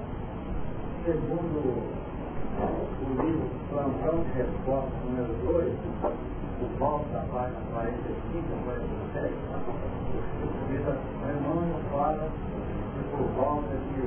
[1.05, 1.59] segundo
[2.55, 5.75] o livro Plantão de Resposta número 2,
[6.63, 9.35] o Paulo da página 45 a 47,
[10.71, 12.31] diz assim, Emmanuel fala
[12.95, 14.03] que por volta de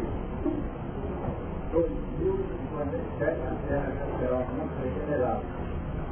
[1.72, 5.44] 2057 a Terra já será um mundo regenerado,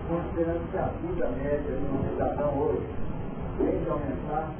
[0.07, 2.87] considerando que a vida média de um cidadão hoje
[3.57, 4.51] tem de aumentar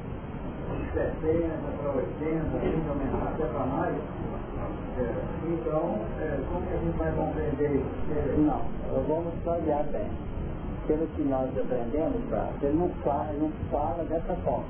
[0.74, 1.48] de 70
[1.80, 3.96] para 80, tem de aumentar até para mais,
[4.96, 8.40] então, é, como que a gente vai compreender isso?
[8.40, 8.62] Não,
[9.06, 10.08] vamos olhar bem.
[10.86, 12.48] Pelo que nós aprendemos, tá?
[12.62, 14.64] ele não fala, não fala dessa forma.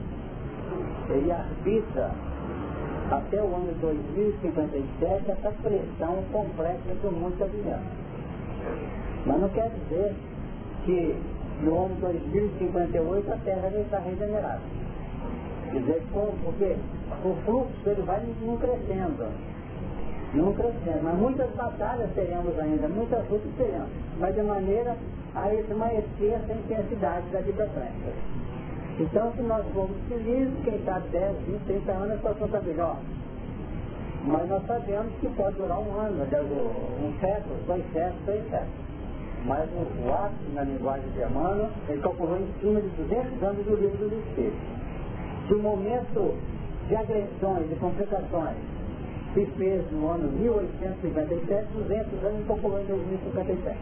[1.10, 2.10] Ele arbitra
[3.10, 7.86] até o ano 2057 essa pressão complexa que o mundo está vivendo.
[9.26, 10.14] Mas não quer dizer
[10.84, 11.16] que
[11.62, 14.75] no ano 2058 a Terra já está regenerada.
[15.72, 16.76] Dizer, porque
[17.24, 19.56] o fluxo ele vai não crescendo
[20.34, 21.02] não crescendo.
[21.02, 23.88] Mas muitas batalhas teremos ainda, muitas lutas teremos,
[24.18, 24.96] mas de maneira
[25.34, 28.14] a esmaecer essa intensidade daqui para frente.
[28.98, 32.96] Então, se nós formos felizes, quem sabe 10, 20, 30 anos, a situação está melhor.
[34.24, 38.86] Mas nós sabemos que pode durar um ano, um século, dois séculos, três séculos.
[39.44, 43.76] Mas o, ato, na linguagem de Emmanuel, ele calculou em cima de 200 anos do
[43.76, 44.75] livro dos Espíritos.
[45.46, 46.34] Se o momento
[46.88, 48.56] de agressões, de complicações,
[49.34, 53.76] se fez no ano 1857, 200 anos populou em 2057.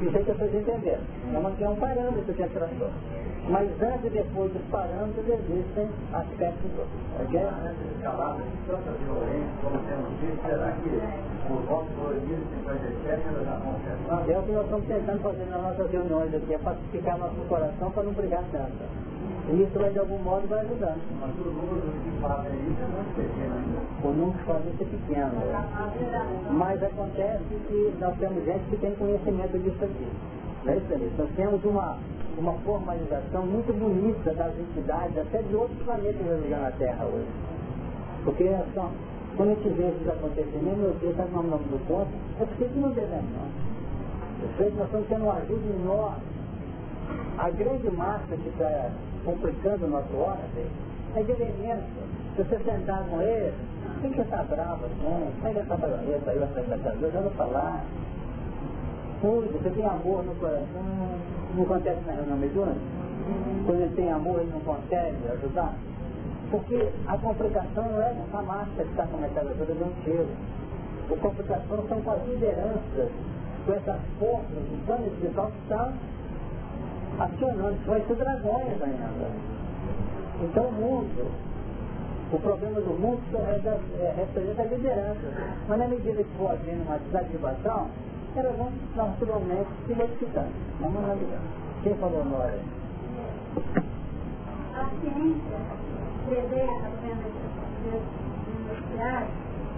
[0.00, 1.02] Isso aí que vocês entenderam.
[1.28, 2.90] Então aqui é um parâmetro que é tratou.
[3.48, 7.00] Mas antes e depois dos parâmetros existem aspectos outros.
[7.18, 7.40] Ok?
[7.40, 8.02] Antes de
[8.66, 14.42] tanta violência, como temos visto, será que volta de 2057 ela já vão É o
[14.42, 18.12] que nós estamos tentando fazer nas nossas reuniões aqui, é pacificar nosso coração para não
[18.12, 19.07] brigar tanto.
[19.50, 21.00] E isso vai de algum modo vai ajudando.
[21.20, 24.06] Mas o número que fazem isso é muito pequeno ainda.
[24.06, 25.32] O número que fazem isso é pequeno.
[26.52, 30.08] Mas acontece que nós temos gente que tem conhecimento disso aqui.
[30.64, 31.14] Não é isso, Denise?
[31.16, 31.96] Nós temos uma,
[32.36, 37.28] uma formalização muito bonita das entidades, até de outros planetas religiosos na Terra hoje.
[38.24, 38.90] Porque são,
[39.36, 42.10] quando a gente vê esses acontecimentos, meu Deus, sabe o nome do ponto?
[42.38, 43.48] É porque que não devemos, não.
[44.42, 46.22] Eu sei que nós estamos tendo uma ajuda enorme.
[47.38, 48.90] A grande massa que está
[49.28, 50.66] complicando o nosso ordem,
[51.14, 51.84] é de elemento.
[52.34, 53.52] Se você sentar com ele,
[54.00, 55.32] quem que está bravo assim?
[55.42, 57.84] Pega essa balança aí, essa já vou falar.
[59.20, 61.18] Cuide, você tem amor no coração,
[61.54, 62.80] não acontece na reunião mediúnica?
[63.66, 65.74] Quando ele tem amor, ele não consegue ajudar?
[66.50, 70.28] Porque a complicação não é essa máscara que está começando a toda de um tiro.
[71.12, 73.10] A complicação são com as lideranças,
[73.66, 75.92] com essas forças do plano espiritual que estão
[77.18, 79.30] acionando, vai ser dragões ainda.
[80.42, 81.30] Então o mundo,
[82.32, 85.20] o problema do mundo é, é, representa a liderança.
[85.68, 87.88] Mas na medida que for havendo uma desativação,
[88.36, 90.52] elas vão naturalmente se modificando.
[90.80, 91.40] Vamos analisar.
[91.82, 92.60] Quem falou Nora?
[94.74, 95.58] A ciência
[96.28, 96.88] prevê a
[98.68, 99.28] industriais,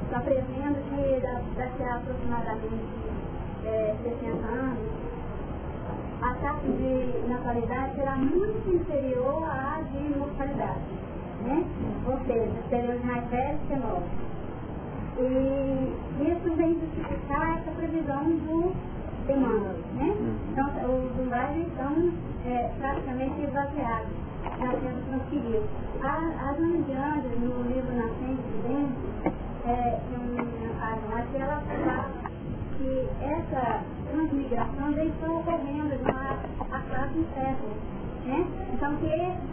[0.05, 3.11] está prevendo que daqui a aproximadamente
[3.64, 4.78] é, 60 anos,
[6.22, 10.80] a taxa de natalidade será muito inferior à de mortalidade.
[11.44, 11.64] Né?
[12.06, 14.10] Ou seja, seremos mais velhos que novos.
[15.18, 18.74] E isso vem justificar essa previsão do
[19.26, 19.76] demanda.
[19.94, 20.16] Né?
[20.50, 22.12] Então, os umbrais estão
[22.46, 24.12] é, praticamente esvaziados,
[24.42, 25.68] já sendo transferidos.
[26.02, 29.10] As indianas, no livro Nascente de Dentro,
[29.66, 30.36] é, um,
[30.80, 32.10] a, aquela fala
[32.76, 37.74] que essa transmigração já está ocorrendo já há quase um século.
[38.26, 38.46] Né?
[38.74, 39.08] Então, que,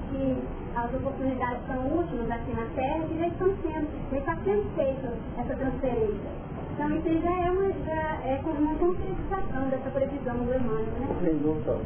[0.10, 0.38] que
[0.76, 5.14] as oportunidades são últimas aqui na Terra que já estão sendo, já está sendo feita
[5.38, 6.30] essa transferência.
[6.74, 11.08] Então, isso já é uma, já é uma concretização dessa previsão do Emmanuel, né?
[11.24, 11.80] Sem dúvida.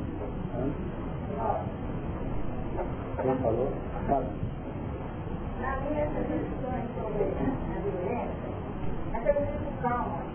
[3.22, 3.72] Quem falou?
[4.08, 4.28] Fala.
[5.62, 8.52] Na minha discussões sobre a violência,
[9.14, 10.32] essa discussão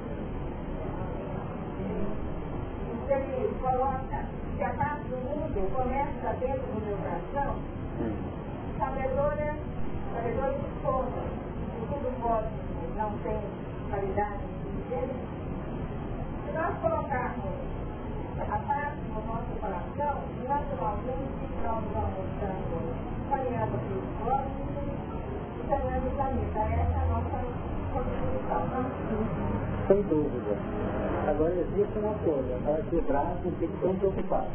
[3.13, 4.27] ele coloca
[4.57, 7.57] que a parte do mundo começa dentro do meu coração,
[8.79, 9.55] sabedora,
[10.15, 13.41] sabedores conta que tudo pode não tem
[13.91, 15.21] qualidade de gênero,
[16.47, 17.67] se nós colocarmos
[18.41, 24.71] a parte no nosso coração, naturalmente nós vamos dando caminhada para os cosmos
[25.57, 26.59] e caminhando o planeta.
[26.59, 27.37] Essa é a nossa
[27.93, 28.63] contribuição.
[29.89, 30.76] Sem dúvida.
[31.27, 34.47] Agora existe uma coisa, para que o braço não fique tão preocupado.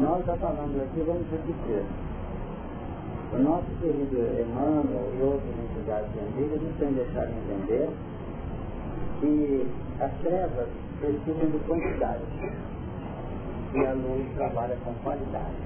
[0.00, 1.84] Nós já falamos aqui, vamos repetir.
[3.34, 7.90] O nosso querido Emmanuel e outras entidades amigas nos têm deixado entender
[9.20, 9.66] que
[10.00, 10.68] as trevas
[10.98, 12.22] precisam de quantidade
[13.74, 15.56] e a luz trabalha com qualidade.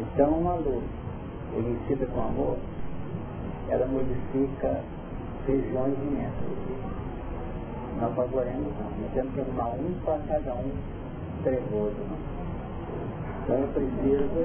[0.00, 0.84] Então uma luz
[1.56, 2.56] emitida com amor,
[3.68, 4.82] ela modifica
[5.46, 6.85] regiões imensas.
[8.00, 10.70] Nós fazemos não, nós temos que arrumar um para cada um
[11.42, 11.96] trevoso.
[12.10, 12.18] Não?
[13.44, 14.28] Então eu preciso.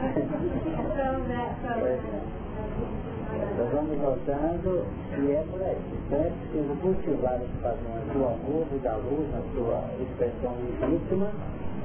[3.57, 4.85] Nós vamos notando
[5.17, 5.77] e é por aí.
[6.05, 11.31] Então é preciso cultivar os padrões do amor e da luz na sua expressão legítima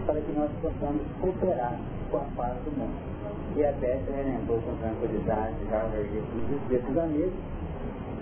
[0.06, 1.78] para que nós possamos cooperar
[2.10, 2.96] com a paz do mundo.
[3.56, 7.32] E a Beth relembrou com tranquilidade, já registro dos espíritos amigos,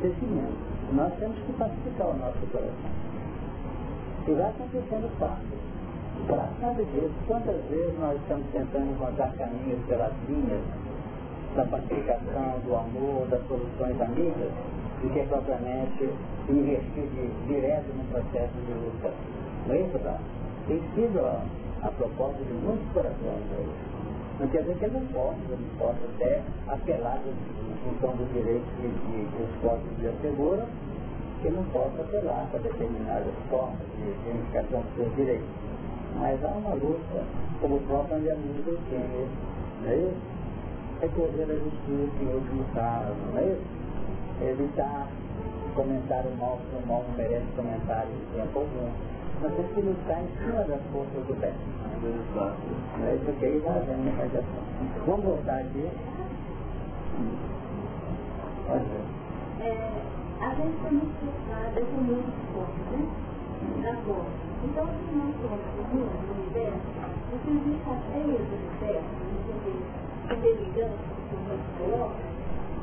[0.01, 0.57] crescimento.
[0.93, 2.91] Nós temos que pacificar o nosso coração.
[4.27, 5.59] E vai acontecendo fácil.
[6.27, 10.63] Para saber disso, quantas vezes nós estamos tentando encontrar caminhos pelas linhas
[11.55, 14.51] da pacificação, do amor, das soluções amigas,
[15.03, 16.09] do que é propriamente
[16.49, 19.13] investir direto no processo de luta.
[19.67, 19.99] Não é isso?
[20.69, 21.45] Tem sido a,
[21.83, 23.69] a proposta de muitos corações aí.
[24.41, 28.33] Não quer dizer que eu não posso, eu não posso até apelar em função dos
[28.33, 30.67] direitos que, os códigos de asseguram,
[31.45, 35.47] que não posso apelar para determinadas formas de reivindicação dos seus direitos.
[36.19, 37.23] Mas há uma luta,
[37.61, 39.29] como o próprio André Luiz tem,
[39.83, 40.35] não é isso?
[41.01, 43.63] recorrer à justiça em último caso, não é isso?
[44.41, 45.09] Evitar
[45.75, 48.89] comentário mal, que o mal não merece comentário de tempo algum.
[49.43, 51.53] Nós temos que lutar em cima das forças do bem.
[52.99, 54.65] Não é isso que aí nós vemos na radiação.
[55.07, 55.91] Vamos voltar aqui.
[58.67, 59.05] Ver.
[59.61, 63.01] É, a gente foi muito frustrada com muitos pontos, né?
[63.81, 64.29] Da forma.
[64.61, 66.05] Então, se nós somos no
[66.37, 66.85] universo,
[67.33, 69.09] o que a cheia do universo,
[70.29, 72.21] interligando com o nosso coloca,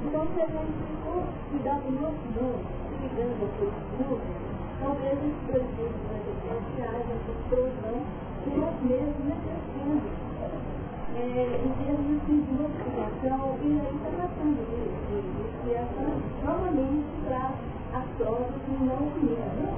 [0.02, 0.74] então se a gente
[1.06, 2.66] for cuidar do nosso mundo,
[2.98, 4.26] ligando ao seu mundo,
[4.82, 7.98] talvez os projetos da gente haja essa explosão
[8.42, 10.10] que nós mesmos necessitamos.
[11.14, 15.11] É, em termos de modificação, e aí está passando de,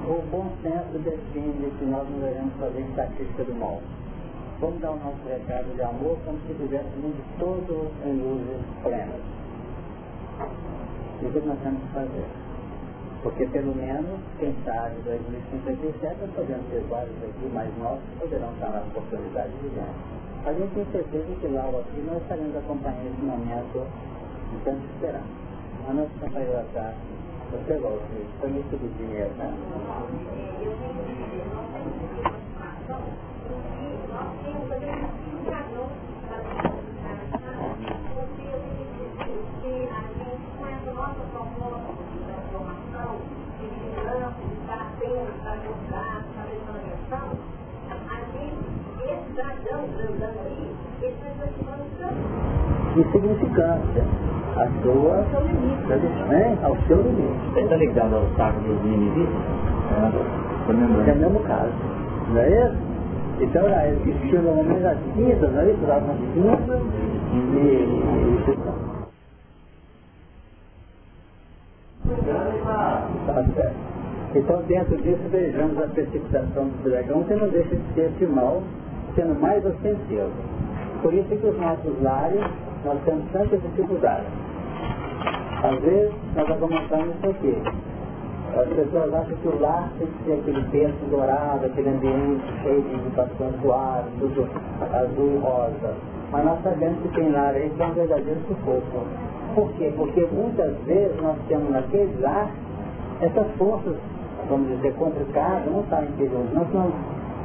[0.08, 3.80] O bom senso define que nós não devemos fazer estatística do mal.
[4.60, 9.20] Vamos dar o nosso recado de amor como se estivéssemos todo em luzes plenas.
[11.22, 12.26] Isso que nós temos que fazer.
[13.22, 18.70] Porque pelo menos, quem sabe, 2057, nós podemos ter vários aqui novos que poderão estar
[18.70, 19.94] na oportunidade de ver.
[20.44, 23.86] A gente tem certeza que lá ou aqui nós estaremos acompanhando esse momento
[24.50, 25.43] de tanta esperança.
[25.86, 26.94] A nossa companheira está,
[27.52, 27.78] você
[28.40, 29.52] foi isso do dinheiro, né?
[52.96, 54.33] Insignificância.
[54.56, 55.16] A sua.
[56.28, 56.58] Né?
[56.62, 57.52] Ao seu limite.
[57.52, 59.34] Você está ligado ao saco dos inimigos?
[59.90, 61.72] É, é o mesmo caso.
[62.30, 62.94] Não é isso?
[63.40, 65.84] Então era existia normalmente as cinzas, não é isso?
[66.36, 66.80] Uma cinza
[67.32, 68.54] e, e,
[73.26, 73.76] Tá certo.
[74.34, 78.62] Então dentro disso vejamos a precipitação do dragão que não deixa de ser esse mal
[79.14, 80.30] sendo mais ostensivo.
[81.02, 82.40] Por isso que os nossos lares
[82.84, 84.43] nós temos tantas dificuldades.
[85.64, 87.62] Às vezes nós argumentamos isso aqui.
[88.54, 92.82] As pessoas acham que o lar tem que ser aquele berço dourado, aquele ambiente cheio
[92.82, 94.46] de indicações suaves, tudo
[94.92, 95.94] azul e rosa.
[96.30, 99.06] Mas nós sabemos que tem lar aí que é um verdadeiro sufoco.
[99.54, 99.90] Por quê?
[99.96, 102.50] Porque muitas vezes nós temos naquele lar
[103.22, 103.96] essas forças,
[104.50, 106.92] vamos dizer, complicadas, não estão interiores, nós, não,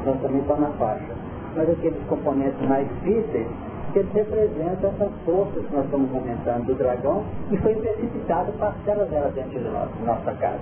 [0.05, 1.13] nós também estamos na faixa.
[1.55, 3.47] Mas aqueles componentes mais difíceis,
[3.91, 9.09] que eles representam essas forças que nós estamos comentando do dragão, e foi precipitado parcelas
[9.09, 10.59] delas dentro de nós, nossa casa.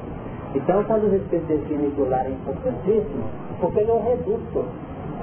[0.56, 3.24] Então, quando os Espíritos definem que o lar é importantíssimo,
[3.60, 4.66] porque ele é o reduto,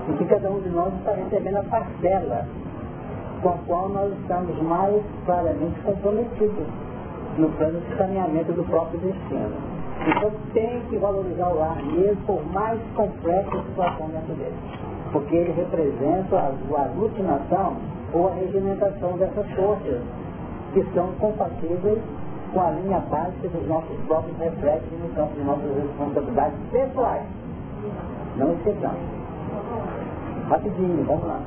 [0.09, 2.47] em que cada um de nós está recebendo a parcela
[3.43, 6.67] com a qual nós estamos mais claramente comprometidos
[7.39, 9.53] no plano de saneamento do próprio destino.
[10.07, 14.55] Então tem que valorizar o lar mesmo, por mais complexa a situação dentro dele.
[15.13, 17.77] Porque ele representa a, a aglutinação
[18.15, 20.01] ou a regimentação dessas forças
[20.73, 21.99] que são compatíveis
[22.53, 27.27] com a linha básica dos nossos próprios reflexos no campo de nossas responsabilidades pessoais.
[28.37, 29.01] Não esqueçamos.
[30.49, 31.41] Rapidinho, vamos lá.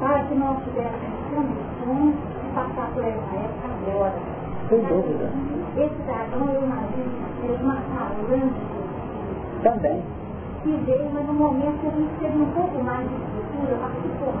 [0.00, 4.37] Para que nós tivéssemos condições de passar por essa época agora.
[4.68, 5.30] Sem dúvida.
[5.76, 7.10] Esse dragão, eu imagino,
[7.40, 8.52] fez uma falange
[9.62, 10.02] Também.
[10.62, 14.34] que veio, mas no momento a gente teve um pouco mais de estrutura, participou.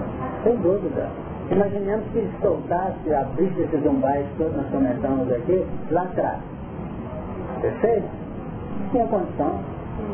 [0.44, 1.08] Sem dúvida.
[1.50, 6.40] Imaginemos que ele soltasse, abrisse esses umbais todos nós comentamos aqui, lá atrás.
[7.62, 8.08] Perfeito?
[8.90, 9.58] Tinha condição.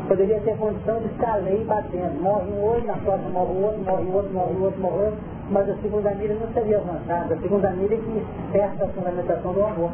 [0.09, 2.23] Poderia ter condição de ficar lei batendo.
[2.23, 4.97] Morre um hoje, na próxima morre o outro, morre o outro, morre o outro, morre
[4.97, 5.19] o outro.
[5.51, 7.35] Mas a segunda milha não seria avançada.
[7.35, 9.91] A segunda milha é que desperta a fundamentação do amor.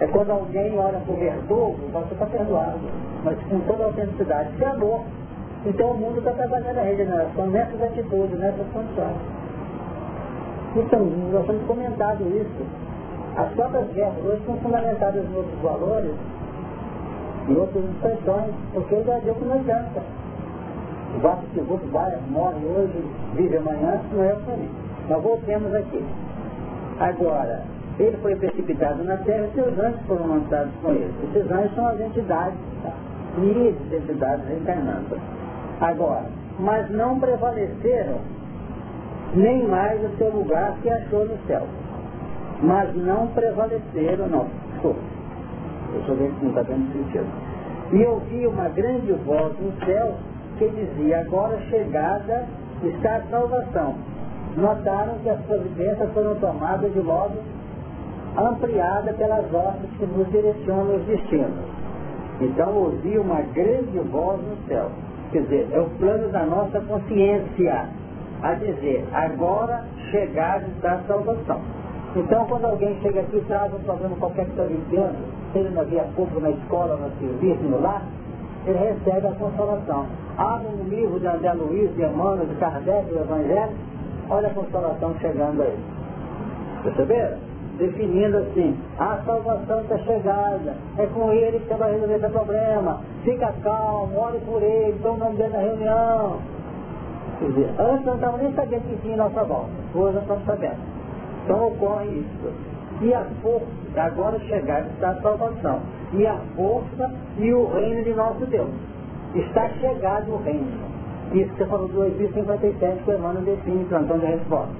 [0.00, 2.80] É quando alguém ora por verdugo, você está perdoado.
[3.24, 4.50] Mas com toda a autenticidade.
[4.54, 5.00] Isso é amor.
[5.64, 9.16] Então o mundo está trabalhando a regeneração nessas atitudes, nessas condições.
[10.76, 12.66] Então, nós temos comentado isso.
[13.36, 16.10] As próprias guerras hoje são fundamentadas em outros valores,
[17.48, 20.02] em outras expressões, porque já deu que não adianta.
[21.16, 24.70] O vaso que o vai, morre hoje, vive amanhã, não é o caminho.
[25.08, 26.04] Mas voltemos aqui.
[26.98, 27.62] Agora,
[27.98, 31.12] ele foi precipitado na terra e seus anjos foram lançados com ele.
[31.24, 32.92] Esses anjos são as entidades, tá?
[33.38, 35.16] milhares de entidades reencarnando.
[35.80, 36.26] Agora,
[36.58, 38.18] mas não prevaleceram
[39.34, 41.66] nem mais o seu lugar que achou no céu.
[42.62, 44.46] Mas não prevaleceram, não.
[44.72, 45.13] Desculpa.
[45.94, 47.26] Eu sou vendo que não está dando sentido.
[47.92, 50.14] E ouvi uma grande voz no céu
[50.58, 52.46] que dizia, agora chegada
[52.82, 53.94] está a salvação.
[54.56, 57.34] Notaram que as providências foram tomadas de modo
[58.36, 61.64] ampliada pelas ordens que nos direcionam os destinos.
[62.40, 64.90] Então ouvi uma grande voz no céu.
[65.30, 67.88] Quer dizer, é o plano da nossa consciência
[68.42, 71.60] a dizer, agora chegada está a salvação.
[72.16, 75.16] Então, quando alguém chega aqui e traz um problema qualquer que está vivendo,
[75.52, 78.02] seja na via pública, na escola, no serviço, no lar,
[78.66, 80.06] ele recebe a consolação.
[80.36, 83.72] Abre um livro de André Luiz, de Emmanuel, de Kardec, do Evangelho,
[84.30, 85.76] olha a consolação chegando aí.
[86.84, 87.38] Perceberam?
[87.78, 93.00] Definindo assim, a salvação está chegada, é com ele que você vai resolver esse problema,
[93.24, 96.38] fica calmo, ore por ele, toma nome dele na reunião,
[97.38, 99.70] Quer dizer, antes não estávamos nem sabendo que tinha nossa volta.
[99.94, 100.78] Hoje nós estamos sabendo.
[101.44, 102.52] Então ocorre isso.
[103.02, 103.66] E a força,
[103.96, 105.80] agora chegar está a salvação.
[106.14, 108.70] E a força e o reino de nosso Deus.
[109.34, 110.94] Está chegado o reino.
[111.32, 114.74] Isso que falou do 2057 que o Emmanuel define plantão de resposta.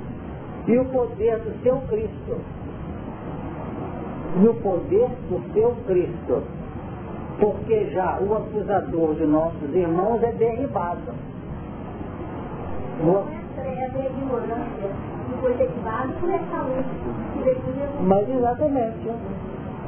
[0.66, 2.40] E o poder do seu Cristo.
[4.40, 6.42] E o poder do seu Cristo.
[7.38, 11.12] Porque já o acusador de nossos irmãos é derribado
[18.00, 19.10] mas exatamente.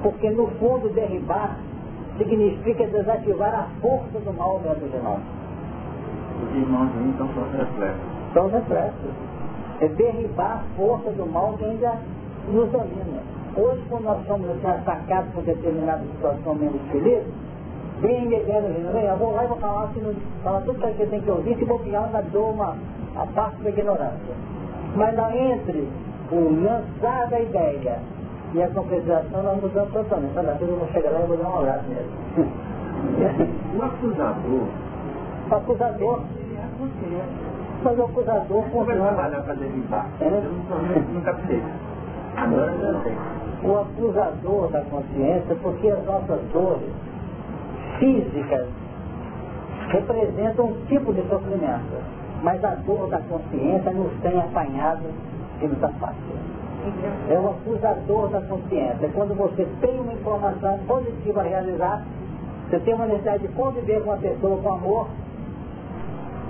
[0.03, 1.57] Porque no fundo derribar
[2.19, 5.21] significa desativar a força do mal dentro de nós.
[6.43, 8.01] Os irmãos então são reflexos.
[8.35, 9.11] São reflexos.
[9.81, 11.99] É derribar a força do mal que ainda
[12.49, 13.23] nos domina.
[13.57, 17.25] Hoje, quando nós somos assim, atacados por determinada situação menos feliz,
[18.01, 21.21] bem mediano, eu vou lá e vou falar, que não, falar tudo que você tem
[21.23, 22.77] que ouvir, se bobear, ainda dou uma,
[23.17, 24.35] a parte da ignorância.
[24.95, 25.89] Mas não entre
[26.31, 27.99] o lançar da ideia
[28.55, 30.39] e a concretização, nós mudamos totalmente.
[30.39, 32.11] Olha, eu vou chegar lá e vou dar um abraço nele.
[33.77, 34.69] o acusador.
[35.51, 36.21] O acusador.
[37.83, 39.07] Mas o acusador continua.
[39.09, 40.07] trabalhar para derribar.
[40.21, 40.31] É?
[41.13, 41.37] Nunca.
[42.37, 43.17] Agora sei.
[43.63, 46.93] O acusador da consciência, porque as nossas dores
[47.99, 48.67] físicas
[49.89, 55.05] representam um tipo de sofrimento mas a dor da consciência nos tem apanhado
[55.63, 56.17] e nos afasta.
[57.29, 59.11] É o acusador da consciência.
[59.15, 62.03] Quando você tem uma informação positiva a realizar,
[62.69, 65.09] você tem uma necessidade de conviver com a pessoa com amor,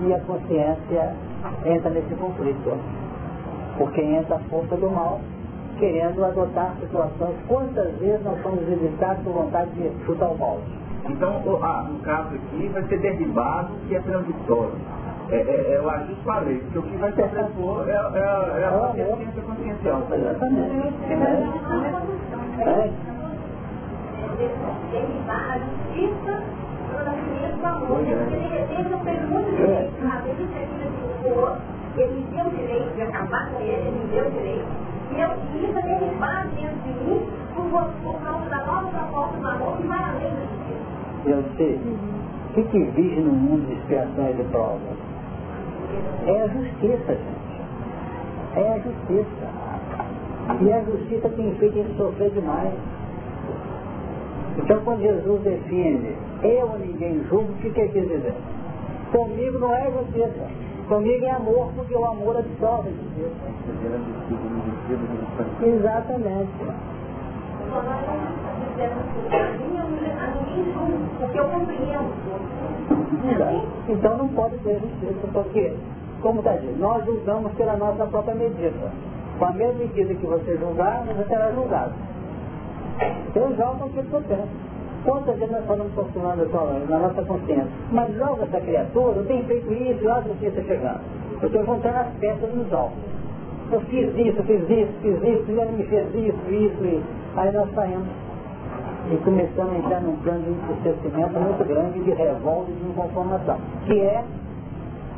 [0.04, 1.14] e a consciência
[1.64, 2.78] entra nesse conflito.
[3.78, 5.20] Porque entra a força do mal,
[5.78, 7.36] querendo adotar situações.
[7.48, 10.58] Quantas vezes nós somos visitados por vontade de chutar o mal?
[11.08, 14.72] Então, ah, no caso aqui, vai ser derribado que é transitório
[15.30, 17.92] é, é, é o agir com a lei, porque o que vai ser sobrepor é,
[17.92, 20.02] é, é a consciência consciencial.
[20.12, 20.94] Exatamente.
[22.58, 22.90] É.
[24.92, 26.42] derribar a justiça
[26.90, 27.98] pelo nascimento do amor.
[27.98, 30.26] Porque de repente eu perco muito direito, mas
[31.96, 34.66] ele me deu o direito de acabar com ele, ele me deu o direito.
[35.12, 37.20] E eu quis derribar dentro de mim
[37.54, 37.64] por,
[38.02, 40.86] por causa da nova proposta do amor que vai além da justiça.
[41.26, 41.76] Eu sei.
[41.76, 45.05] O que, que exige no mundo de expiações e provas?
[46.26, 47.46] É a justiça, gente.
[48.56, 49.66] É a justiça.
[50.60, 52.72] E a justiça tem feito ele sofrer demais.
[54.58, 58.34] Então quando Jesus defende, eu a ninguém julgo, o que quer dizer?
[59.12, 60.48] Comigo não é justiça.
[60.88, 63.46] Comigo é amor, porque o amor absorve justiça.
[65.62, 66.50] Exatamente.
[71.18, 72.45] Porque eu compreendo.
[73.88, 75.72] Então não pode ter justiça, porque,
[76.22, 78.90] como está dizendo, nós julgamos pela nossa própria medida.
[79.38, 81.92] Com a mesma medida que você julgar, você será julgado.
[83.34, 84.66] Eu jogo o que eu penso.
[85.04, 86.48] Quantas vezes nós falamos postulando
[86.88, 90.62] na nossa consciência, mas joga essa criatura, eu tenho feito isso, e olha a justiça
[90.62, 91.00] chegando.
[91.40, 92.98] Eu estou juntando as peças nos alvos.
[93.70, 97.04] Eu fiz isso, fiz isso, fiz isso, ele me fez isso, isso, isso.
[97.36, 98.06] Aí nós saímos
[99.10, 103.58] e começamos a entrar num plano de entristecimento muito grande de revolta e de inconformação,
[103.86, 104.24] que é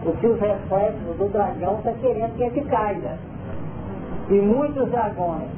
[0.05, 3.19] o que os reflexos do dragão está querendo que que caia.
[4.29, 5.49] E muitos dragões,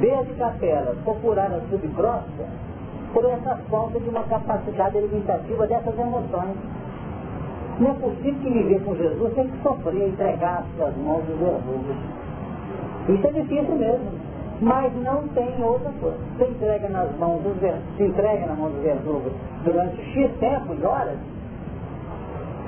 [0.00, 2.44] desde capelas, procuraram a subcrosta
[3.12, 6.56] por essa falta de uma capacidade alimentativa dessas emoções.
[7.78, 11.38] Não é possível que viver com Jesus tem que sofrer, entregar as suas mãos dos
[11.38, 11.96] verdugos.
[13.08, 14.21] Isso é difícil mesmo
[14.62, 16.18] mas não tem outra coisa.
[16.38, 19.32] Se entrega nas mãos dos se entrega na mão dos verdugos
[19.64, 21.18] durante X tempo e horas,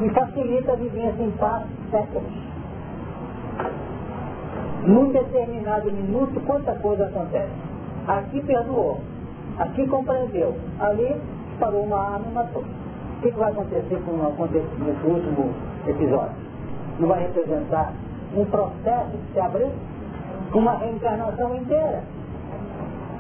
[0.01, 2.32] e facilita a vivência em paz séculos.
[4.84, 7.53] Num determinado minuto, quanta coisa acontece.
[8.09, 9.01] Aqui perdoou,
[9.59, 11.16] aqui compreendeu, ali
[11.61, 12.62] parou uma arma e matou.
[12.62, 15.55] O que, que vai acontecer com o acontecimento último
[15.86, 16.36] episódio?
[16.99, 17.92] Não vai representar
[18.36, 19.70] um processo que se abriu?
[20.55, 22.03] Uma reencarnação inteira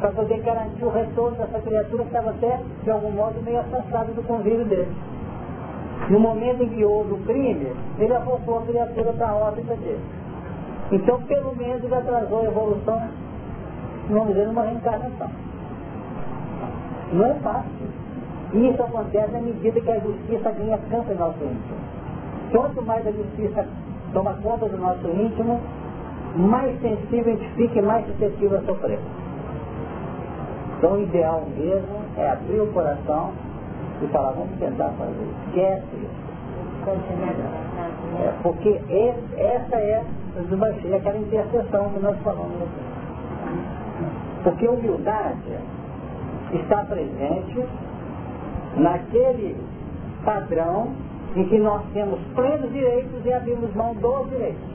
[0.00, 4.12] para poder garantir o retorno dessa criatura que estava até, de algum modo, meio afastada
[4.12, 4.92] do convívio dele.
[6.10, 10.04] No momento em que houve o crime, ele apontou a criatura para a órbita dele.
[10.92, 13.02] Então, pelo menos, ele atrasou a evolução,
[14.10, 15.30] vamos dizer, numa reencarnação.
[17.12, 17.86] Não é fácil.
[18.52, 21.78] E isso acontece à medida que a justiça ganha campo em nosso íntimo.
[22.52, 23.66] Quanto mais a justiça
[24.12, 25.58] toma conta do nosso íntimo,
[26.34, 28.98] mais sensível a gente fica e mais suscetível a sofrer.
[30.78, 33.32] Então o ideal mesmo é abrir o coração
[34.02, 35.26] e falar, vamos tentar fazer.
[35.48, 36.24] Esquece isso.
[38.20, 40.04] É, porque esse, essa é
[40.96, 42.94] aquela intercessão que nós falamos aqui.
[44.42, 45.58] Porque humildade
[46.52, 47.64] está presente
[48.76, 49.56] naquele
[50.24, 50.92] padrão
[51.34, 54.73] em que nós temos plenos direitos e abrimos mão dos direitos.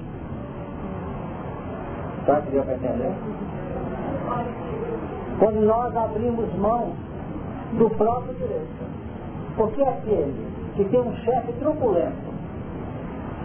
[5.40, 6.94] Quando nós abrimos mão
[7.78, 8.90] do próprio direito.
[9.56, 12.30] Porque aquele que tem um chefe truculento,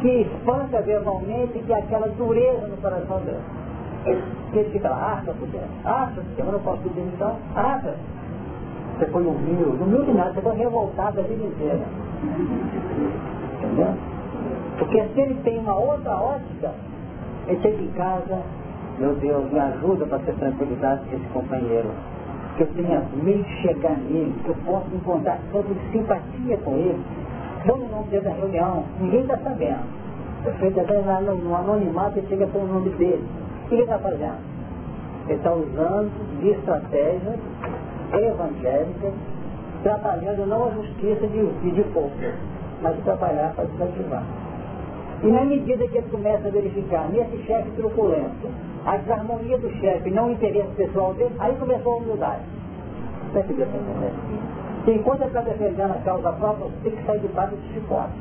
[0.01, 3.43] que espanta verbalmente que é aquela dureza no coração dele.
[4.53, 7.95] Que ele fica lá, acha por dentro, acha, eu não posso pedir demissão, acha.
[8.99, 11.85] Você foi humilde, humilde nada, você foi revoltado a vida inteira.
[13.57, 13.95] Entendeu?
[14.79, 16.73] Porque se ele tem uma outra ótica,
[17.49, 18.43] ele chega em casa,
[18.99, 21.91] meu Deus, me ajuda para ter tranquilidade com esse companheiro.
[22.57, 26.73] Que eu tenha meio de chegar nele, que eu possa encontrar tanto de simpatia com
[26.77, 27.03] ele.
[27.67, 30.05] Vamos no nome da reunião, ninguém está sabendo.
[30.45, 33.25] Você está no anonimato e chega pelo nome dele.
[33.65, 34.39] O que ele está fazendo?
[35.27, 37.41] Ele está usando de estratégias
[38.13, 39.15] evangélicas,
[39.83, 42.13] trabalhando não a justiça de, de povo,
[42.83, 44.23] mas trabalhar para desativar.
[45.23, 48.49] E na medida que ele começa a verificar nesse chefe truculento,
[48.87, 52.43] a desarmonia do chefe, não o interesse pessoal dele, aí começou a humildade.
[53.33, 53.55] Você?
[54.85, 58.13] Que enquanto ele está defendendo a causa própria, tem que sair de baixo de chicote.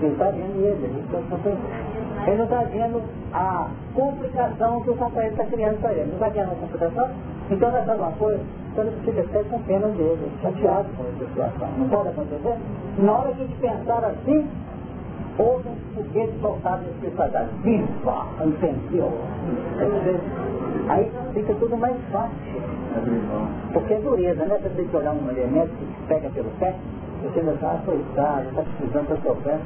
[0.00, 0.84] Ele está vendo ele,
[2.26, 6.06] ele não está vendo a complicação que o companheiro está criando para ele.
[6.06, 7.10] Não está vendo a complicação?
[7.50, 8.40] Então, nessa uma coisa,
[8.72, 11.68] então ele fica até com pena dele, chateado com essa situação.
[11.78, 12.56] Não pode acontecer?
[12.98, 14.48] Na hora que a gente pensar assim,
[15.38, 17.50] houve um foguete soltado nesse especialidade.
[17.62, 18.26] Viva!
[18.40, 20.20] Entendeu?
[20.88, 22.60] Aí fica tudo mais fácil.
[23.72, 24.58] Porque é dureza, né?
[24.62, 26.74] Você tem que olhar um elemento que pega pelo pé,
[27.22, 29.58] você ainda está, coitado, está precisando do seu pé.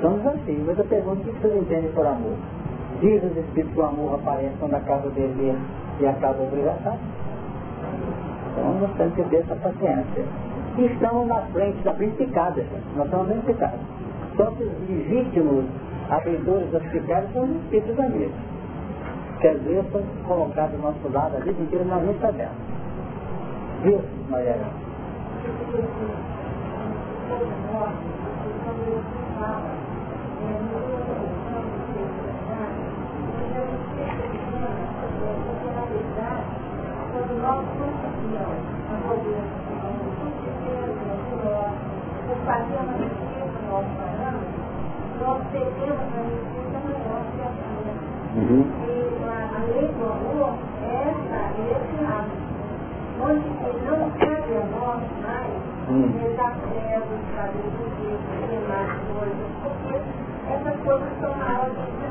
[0.00, 2.34] São desafios, mas eu pergunto o que vocês entendem por amor.
[3.00, 5.58] Diz os Espíritos que o amor aparece quando a casa dele
[6.00, 6.98] e acaba a obrigação.
[8.52, 10.24] Então nós temos que ter essa paciência.
[10.76, 12.96] E estamos na frente da picada, gente.
[12.96, 13.80] Nós estamos picados.
[14.36, 15.64] Só que os legítimos
[16.10, 18.34] abridores das picadas são os espíritos amigos.
[19.40, 22.56] Que às vezes são colocados do nosso lado a vida inteira, nós nem sabemos.
[23.82, 24.56] Viu, Maria?
[43.70, 44.64] Nós parâmetro,
[45.20, 47.64] nós perdemos a justiça maior que a.
[48.34, 48.66] Uhum.
[48.82, 48.94] E
[49.24, 52.44] a, lei do amor é essa, esse hábito,
[53.22, 53.48] onde
[53.86, 54.54] não cabe
[55.22, 55.54] mais
[55.88, 56.10] uhum.
[56.18, 59.94] desafetos, saber o mais coisas, porque
[60.50, 61.32] essas coisas são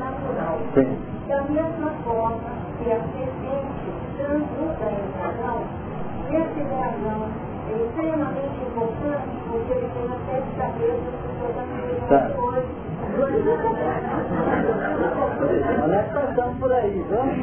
[0.00, 0.58] natural.
[0.74, 0.98] Sim.
[1.28, 5.60] Da mesma forma que a serpente transmuda em dragão,
[6.30, 12.20] esse dragão é extremamente importante porque ele tem uma série de cabeças que tá.
[12.42, 12.84] hoje.
[15.88, 17.36] Nós passamos por aí, vamos?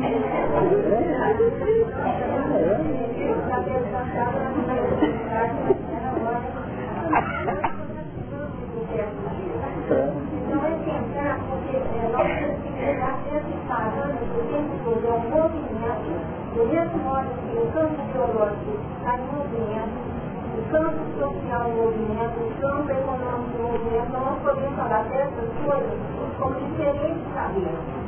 [10.49, 11.77] Não é tentar, porque
[12.11, 16.11] nós temos que pegar esse parâmetro o tempo todo, é um movimento
[16.55, 20.10] do mesmo modo que o campo biológico está em movimento,
[20.51, 25.99] o campo social em movimento, o campo econômico em movimento, nós podemos falar dessas coisas
[26.37, 28.01] como diferentes saberes.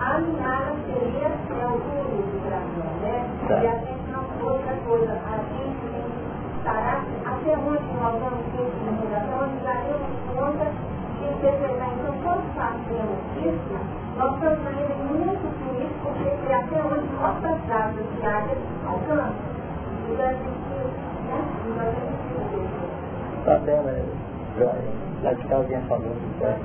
[0.00, 3.16] A minara seria é o guru do Brasil, né?
[3.48, 8.44] E a gente não outra coisa, a gente tem que estar até onde nós vamos
[8.50, 10.66] ter comunicação, nós daremos conta
[11.20, 11.90] de interpretar.
[11.94, 13.76] Então, quando fazemos isso,
[14.16, 15.46] nós estamos ganhando muito
[15.78, 19.60] isso, porque até onde nossas datas diárias alcançam.
[20.10, 20.34] Né,
[23.44, 24.04] Tá bem, Maria.
[24.58, 24.74] Joia.
[25.22, 26.60] Lá de casa vinha falando, certo?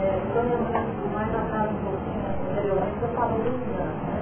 [0.00, 0.58] É, quando eu
[1.12, 2.22] mais atrás um pouquinho
[3.02, 4.20] eu falo engano, né?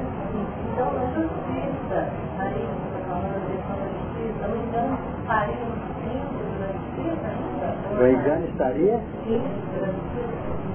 [0.73, 1.99] Então, na justiça,
[2.39, 7.69] aí, tá falando da justiça, o engano estaria no símbolo da justiça ainda?
[7.95, 8.97] O engano estaria?
[9.25, 9.43] Sim,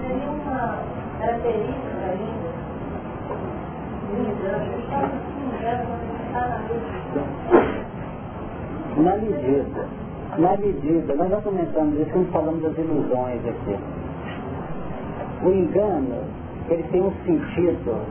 [0.02, 0.80] seria uma
[1.20, 2.66] característica ainda
[4.46, 4.66] na
[9.02, 9.88] medida,
[10.38, 13.78] na medida, nós já comentamos isso quando falamos das ilusões aqui.
[15.44, 16.24] O engano,
[16.70, 18.02] ele tem um sentido,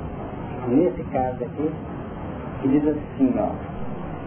[0.68, 1.70] nesse caso aqui,
[2.62, 3.50] que diz assim, ó,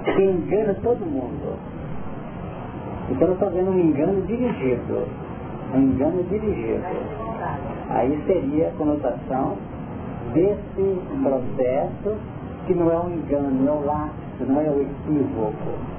[0.04, 1.58] que engana todo mundo.
[3.10, 5.08] Então eu estou vendo um engano dirigido.
[5.74, 6.84] Um engano dirigido.
[7.90, 9.58] Aí seria a conotação
[10.34, 12.18] desse processo
[12.68, 15.97] que não é um engano, não é um lapso, não é um equívoco.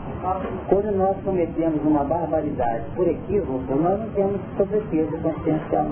[0.69, 5.87] Quando nós cometemos uma barbaridade por equívoco, nós não temos sobrepeso consciencial.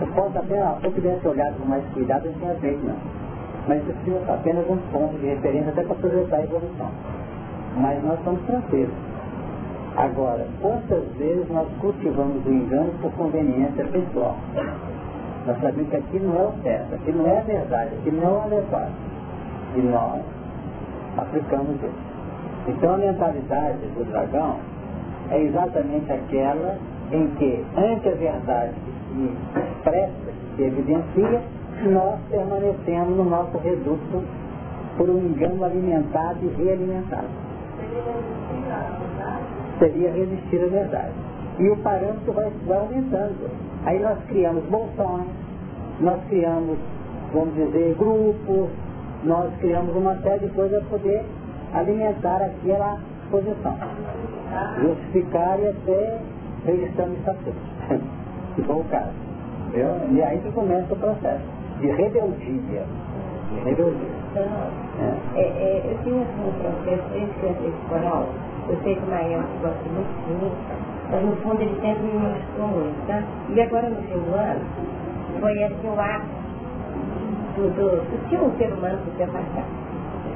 [0.00, 2.96] Eu posso até, se eu tivesse olhado com mais cuidado, eu tinha feito, não.
[3.68, 6.90] Mas isso precisa apenas um ponto de referência até para projetar a evolução.
[7.76, 8.94] Mas nós estamos tranquilos.
[9.96, 14.36] Agora, quantas vezes nós cultivamos o engano por conveniência pessoal?
[15.46, 18.22] Nós sabemos que aqui não é o certo, aqui não é a verdade, aqui não
[18.22, 18.92] é o adequado.
[19.76, 20.22] E nós
[21.16, 22.10] aplicamos isso.
[22.68, 24.56] Então a mentalidade do dragão
[25.30, 26.78] é exatamente aquela
[27.12, 31.42] em que, ante a verdade que se expressa, que se evidencia,
[31.90, 34.22] nós permanecemos no nosso reduto
[34.96, 37.28] por um engano alimentado e realimentado.
[39.78, 41.12] Seria resistir à verdade.
[41.58, 43.50] E o parâmetro vai, vai aumentando.
[43.84, 45.26] Aí nós criamos bolsões,
[46.00, 46.78] nós criamos,
[47.32, 48.68] vamos dizer, grupos,
[49.24, 51.24] nós criamos uma série de coisas para poder
[51.74, 52.98] alimentar aquela
[53.30, 53.76] posição.
[54.82, 56.18] Justificar e até
[56.66, 57.56] registrando estatuto.
[58.54, 59.12] se for o caso.
[59.68, 60.00] Entendeu?
[60.10, 61.44] E aí que começa o processo
[61.80, 62.84] de rebeldia.
[63.64, 64.20] Rebeldia.
[64.36, 65.40] É.
[65.40, 68.28] É, é, eu tinha assim, um processo desde eu coral,
[68.68, 70.52] eu sei que o Maia gosta muito de mim,
[71.10, 73.22] mas no fundo ele sempre me mostrou muito, tá?
[73.48, 74.60] E agora no fim do ano,
[75.40, 76.26] foi assim o ato
[77.56, 79.79] do, do, do que um ser humano podia passar.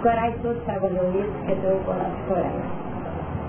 [0.04, 2.84] Corais todos estavam reunidos, porque eu encontro de corais.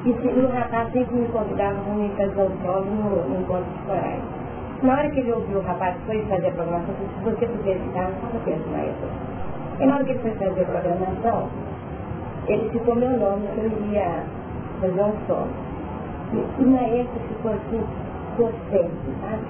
[0.06, 4.24] E, o rapaz sempre me convidava para fazer um prova no, encontro de corais.
[4.82, 7.76] Na hora que ele ouviu o rapaz foi fazer a programação, eu disse, você podia
[7.76, 9.10] ficar só um tempo, maestro.
[9.82, 11.50] E na hora que ele foi fazer a programação,
[12.48, 14.24] ele citou meu nome, que eu ia
[14.80, 15.48] fazer um som.
[16.58, 17.84] E na época ficou assim,
[18.38, 19.44] constante, sabe?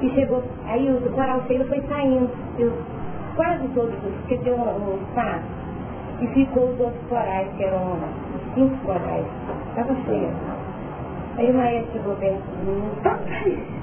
[0.00, 2.72] E chegou, aí o coral cheio foi saindo, eu,
[3.36, 4.98] quase todos, porque deu um, um
[6.20, 7.96] e ficou os outros corais, que eram
[8.54, 9.26] cinco corais.
[9.70, 10.30] Estava cheia.
[11.36, 13.78] Aí o maestro chegou perto de mim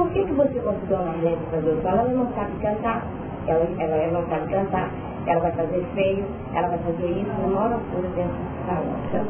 [0.00, 3.04] por que, que você convidou a Marlene para fazer o Ela não sabe cantar.
[3.46, 4.90] Ela, ela, ela não sabe cantar.
[5.26, 6.24] Ela vai fazer feio.
[6.54, 7.30] Ela vai fazer isso.
[7.44, 9.26] Uma hora pura dentro do salão.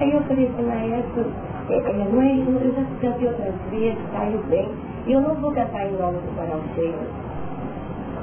[0.00, 1.32] Aí eu falei assim, maestro,
[1.68, 4.68] é, é, mãe, eu já cantei outras vezes, saiu bem.
[5.06, 6.94] E eu não vou cantar em nome do coral cheio.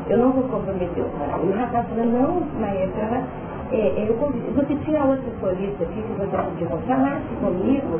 [0.09, 1.39] Eu não vou comprometer o coral.
[1.45, 3.23] E o rapaz falou, não, maestro, ela,
[3.71, 4.15] é, eu
[4.55, 7.99] você tinha outra solista aqui que você podia falar comigo.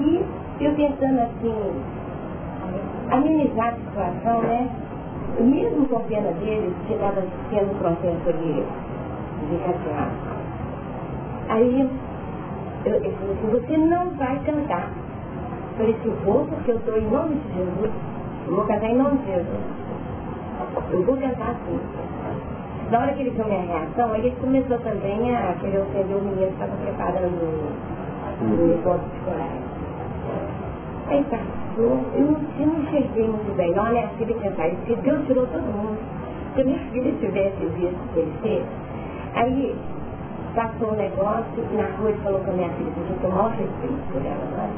[0.00, 0.24] E
[0.60, 1.72] eu pensando assim,
[3.10, 4.68] amenizar a situação, né?
[5.40, 8.54] Mesmo com a pena deles, que estava sendo um processo de,
[9.48, 9.60] de.
[11.48, 11.80] Aí
[12.84, 14.90] eu, eu falei assim, você não vai cantar.
[15.70, 17.90] Eu falei assim, vou porque eu estou em nome de Jesus.
[18.46, 19.80] Eu vou cantar em nome de Jesus.
[20.92, 21.80] Eu vou cantar assim.
[22.90, 26.46] Na hora que ele viu minha reação, ele começou também a querer ofender o menino
[26.48, 27.38] que estava preparando
[28.42, 29.62] o encontro de coragem.
[31.08, 33.74] Aí passou, eu não, eu não enxerguei muito bem.
[33.74, 35.98] Não, minha filha tinha saído, Deus tirou todo mundo.
[36.54, 38.64] Se minha filha tivesse visto o que ele fez,
[39.34, 39.76] aí
[40.54, 43.36] passou um negócio, na rua ele falou com a minha filha, porque eu tenho o
[43.36, 44.70] maior respeito por ela, né?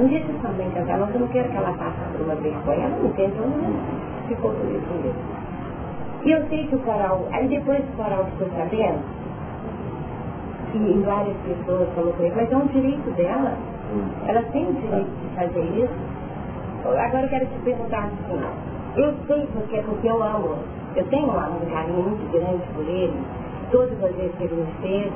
[0.00, 2.34] Um dia que sua mãe cantar, mas eu não quero que ela passe por uma
[2.36, 2.86] vergonha.
[2.86, 4.54] Ela não tem, não ficou.
[6.24, 9.00] E eu sei que o coral, aí depois o coral ficou sabendo,
[10.74, 13.52] e várias pessoas falaram com ele, mas é um direito dela.
[14.26, 15.92] Ela tem o direito de fazer isso.
[16.84, 18.40] Agora eu quero te perguntar assim,
[18.96, 20.56] eu sei porque, porque eu amo,
[20.96, 23.14] eu tenho um amor, um carinho muito grande por ele,
[23.70, 25.12] todas as vezes que ele me fez,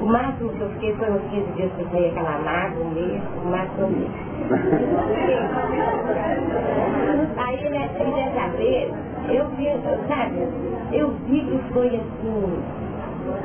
[0.00, 2.90] o máximo que eu fiquei foi uns 15 dias que eu saí aquela mágoa, um
[2.90, 4.10] mês, o máximo um mês.
[7.38, 8.92] Aí, né, dessa vez,
[9.28, 9.68] eu vi,
[10.08, 10.48] sabe,
[10.92, 12.62] eu vi que foi assim,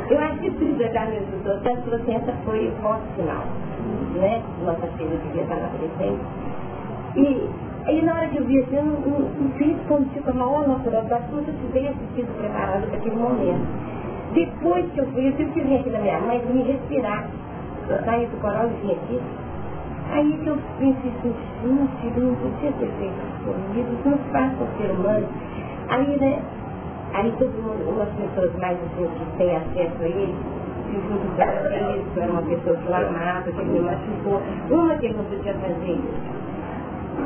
[0.10, 3.43] eu acho que tudo já me ajudou, tanto que essa foi o ponto final,
[4.16, 4.41] né?
[4.64, 6.20] Nossa filha devia estar na frente.
[7.16, 7.49] E
[7.86, 10.34] aí na hora que eu vi assim, eu não, não, não fiz como tipo a
[10.34, 13.91] maior naturalidade, como se eu tivesse sido preparado para aquele momento.
[14.34, 17.30] Depois que eu fui, eu tive que vir aqui da minha mãe para me respirar.
[17.90, 19.22] Eu saí do coral e vim aqui.
[20.14, 21.34] Aí que eu pensei assim,
[22.04, 25.28] gente, não podia ter feito isso comigo, não se faz com o ser humano.
[25.90, 26.42] Aí, né,
[27.14, 30.34] Aí todo mundo, umas pessoas mais assim, que têm acesso a ele,
[30.88, 31.42] se junto com
[32.00, 36.32] isso, era uma pessoa que amava, que me machucou, uma que não podia fazer isso.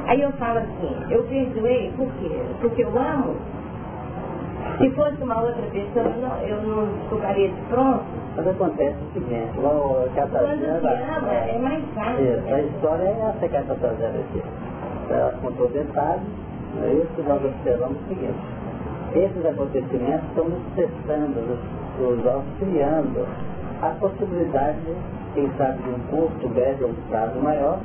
[0.08, 2.32] Aí eu falo assim, eu perdoei por quê?
[2.62, 3.36] Porque eu amo.
[4.78, 8.04] Se fosse uma outra pessoa, eu não, eu não ficaria de pronto.
[8.36, 12.24] Mas acontece o seguinte, o que a Quando se ama, é mais fácil.
[12.24, 14.44] Isso, a história é essa que a trazendo aqui.
[15.10, 16.24] Ela contou detalhes,
[16.84, 18.56] é isso que nós observamos o seguinte
[19.16, 21.60] esses acontecimentos estão nos testando, nos,
[22.00, 23.26] nos auxiliando
[23.82, 24.78] a possibilidade,
[25.34, 27.80] quem sabe, de um curto, médio ou um prazo maior,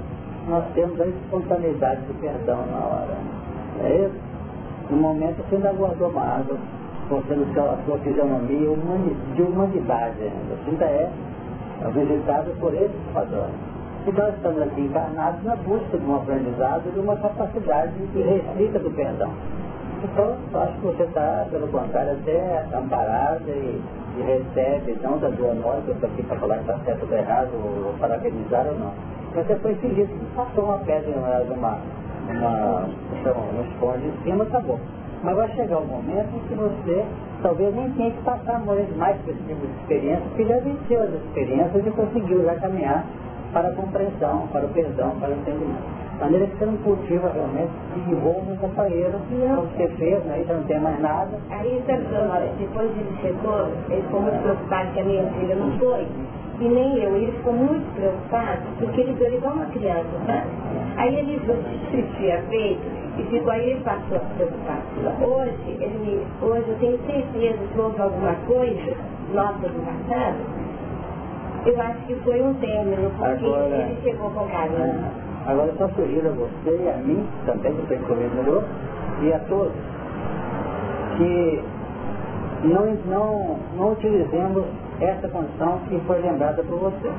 [0.48, 3.16] nós temos a espontaneidade do perdão na hora.
[3.84, 4.29] É isso?
[4.90, 6.56] No momento você ainda guardou uma água,
[7.08, 8.76] mostrando a sua fisionomia
[9.34, 10.56] de humanidade ainda.
[10.66, 11.10] Ainda é
[11.92, 13.54] visitado por esses padrões.
[14.06, 18.90] E nós estamos aqui encarnados na busca de um aprendizado, de uma capacidade restrita do
[18.90, 19.30] perdão.
[20.02, 23.82] Então, acho que você está, pelo contrário, até amparada e,
[24.16, 27.18] e recebe, não da sua morte, eu estou aqui para falar que está certo ou
[27.18, 28.92] errado, ou parabenizar ou não.
[29.34, 31.78] Você foi feliz, passou uma pedra, uma, uma,
[32.30, 34.78] uma, uma esponja em cima, acabou.
[35.22, 37.04] Mas vai chegar um momento em que você
[37.42, 41.10] talvez nem tenha que passar mais por esse tipo de experiência, porque já venceu as
[41.10, 43.04] experiências e conseguiu já caminhar
[43.52, 46.00] para a compreensão, para o perdão, para o entendimento.
[46.14, 50.54] De maneira que você não cultiva realmente, desenvolve um companheiro, como você fez, né, já
[50.54, 51.30] não tem mais nada.
[51.50, 52.04] Aí, sabe,
[52.58, 56.06] depois ele chegou, ele ficou muito preocupado que a minha filha não foi.
[56.60, 60.44] E nem eu, ele ficou muito preocupado, porque ele deu igual uma criança, tá?
[60.98, 61.40] Aí ele
[61.90, 62.82] que tinha feito
[63.18, 64.82] e ficou aí ele passou a preocupar.
[65.26, 68.94] Hoje, ele, hoje eu tenho certeza que houve alguma coisa
[69.32, 70.36] nossa do passado,
[71.64, 75.04] eu acho que foi um término, porque Agora, ele chegou com carinho.
[75.46, 78.64] Agora eu só sugiro a você e a mim, também que estou incluindo
[79.22, 79.72] e a todos,
[81.16, 81.62] que
[82.64, 84.64] não, não, não utilizemos
[85.00, 87.10] essa condição que foi lembrada por você.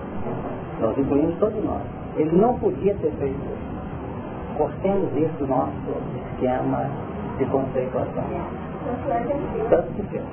[0.80, 1.82] Nós incluímos todos nós.
[2.16, 4.58] Ele não podia ter feito isso.
[4.58, 5.72] Cortemos isso do nosso
[6.32, 6.86] esquema
[7.38, 8.24] de conceituação.
[9.70, 10.24] Tanto que fez.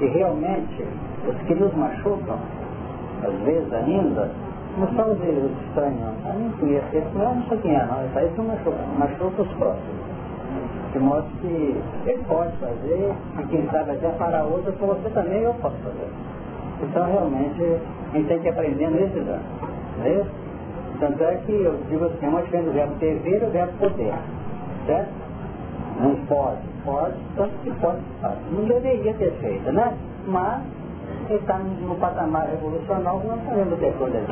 [0.00, 0.84] E realmente,
[1.28, 2.38] os que nos machucam,
[3.22, 4.30] às vezes ainda,
[4.78, 5.18] não são os
[5.66, 8.06] estranhos, eu não conheço esse, não, não sei quem é, não.
[8.06, 8.44] Isso aí são
[8.98, 10.10] machucos próximos.
[10.92, 11.76] De modo que
[12.06, 16.08] ele pode fazer, e quem sabe até para outro, para você também eu posso fazer.
[16.82, 19.44] Então realmente a gente tem que aprender nesses anos.
[20.04, 20.24] É?
[20.98, 23.72] Tanto é que eu digo assim, é uma diferença do verbo ter e do verbo
[23.78, 24.14] poder.
[24.86, 25.10] Certo?
[26.00, 27.98] Não pode, pode, tanto que pode,
[28.52, 29.94] Não deveria ter feito, né?
[30.26, 30.62] Mas
[31.28, 34.22] ele está no patamar revolucionário, não sabemos ter coisas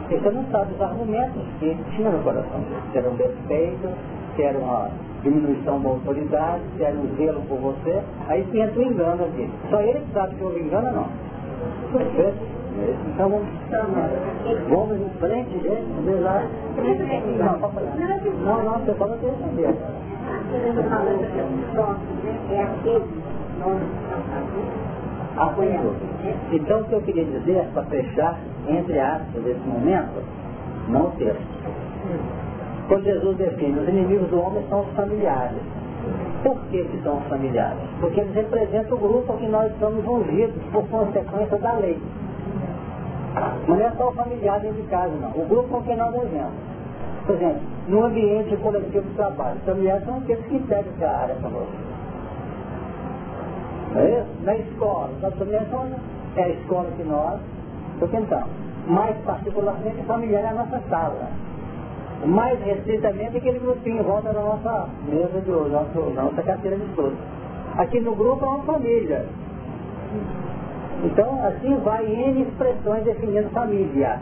[0.00, 2.82] Porque você não sabe os argumentos que tinha no coração dele.
[2.92, 3.88] Se era um despeito,
[4.34, 4.88] se era uma
[5.22, 9.50] diminuição da autoridade, se era um zelo por você, aí entra o engano aqui.
[9.70, 11.08] Só ele sabe que houve engano não.
[11.92, 12.56] Perfeito?
[13.06, 13.48] Então vamos,
[14.68, 16.42] vamos em frente, gente, vamos lá.
[18.44, 19.74] Não, não, você fala que eu sabia.
[26.52, 28.38] Então o que eu queria dizer, para fechar,
[28.68, 30.22] entre aspas, desse momento,
[30.88, 31.40] não o texto.
[32.88, 35.60] Quando Jesus define, os inimigos do homem são os familiares.
[36.42, 37.78] Por que, que são os familiares?
[38.00, 41.98] Porque eles representam o grupo a que nós estamos ungidos por consequência da lei.
[43.68, 45.30] Não é só o familiar dentro de casa, não.
[45.30, 46.52] O grupo com quem nós vivemos.
[47.26, 51.34] Por exemplo, no ambiente coletivo de trabalho, os familiares são aqueles que integram essa área
[51.36, 51.72] conosco.
[53.92, 54.28] Não é isso?
[54.42, 55.98] Na escola, nós também somos,
[56.36, 57.40] é a escola que nós
[57.98, 58.48] frequentamos.
[58.86, 61.28] Mais particularmente, familiar é a nossa sala.
[62.24, 66.84] Mais restritamente, aquele grupinho em volta da nossa mesa de hoje, nossa, nossa carteira de
[66.84, 67.16] estudo.
[67.76, 69.26] Aqui no grupo é uma família.
[71.04, 74.18] Então, assim vai N expressões definindo família.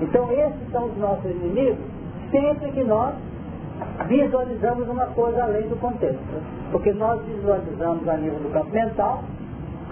[0.00, 1.78] Então, esses são os nossos inimigos,
[2.30, 3.14] sempre que nós
[4.06, 6.42] visualizamos uma coisa além do contexto.
[6.70, 9.22] Porque nós visualizamos a nível do campo mental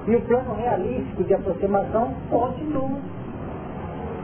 [0.07, 2.99] e o plano realístico de aproximação continua.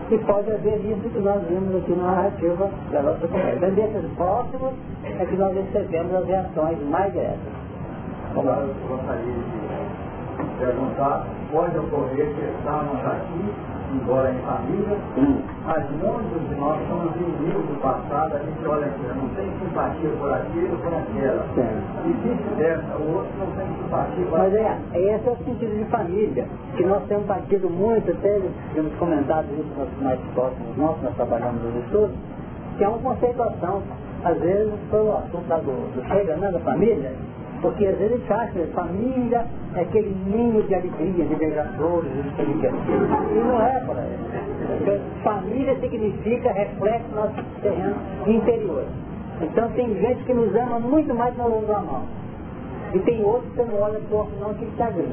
[0.08, 3.70] E pode haver isso que nós vimos aqui na narrativa da nossa conversa.
[3.70, 4.72] Desses próximos
[5.04, 7.38] é que nós recebemos as reações mais diretas.
[8.36, 13.54] Agora eu gostaria de perguntar pode ocorrer que estamos aqui,
[13.92, 15.42] embora em família, hum.
[15.64, 20.10] mas muitos de nós somos inimigos do passado, a gente olha aqui, não tem simpatia
[20.18, 21.46] por aquilo, por aquela.
[22.04, 25.84] E vice-versa, o outro não tem simpatia por Mas é, esse é o sentido de
[25.90, 28.40] família, que nós temos partido muito, até
[28.74, 32.16] temos comentado isso nos mais próximos nossos, nós trabalhamos nos estudos,
[32.76, 33.82] que é uma conceituação,
[34.24, 37.12] às vezes, foi o assunto do, do chega, né, da família,
[37.60, 43.38] porque às vezes acha que família é aquele ninho de alegria, de beija-flores, de E
[43.38, 45.00] não é para ele.
[45.22, 47.96] Família significa reflexo nosso terreno
[48.26, 48.84] interior.
[49.40, 52.02] Então tem gente que nos ama muito mais que nós vamos.
[52.94, 55.12] E tem outros que não olha torto não que está agride.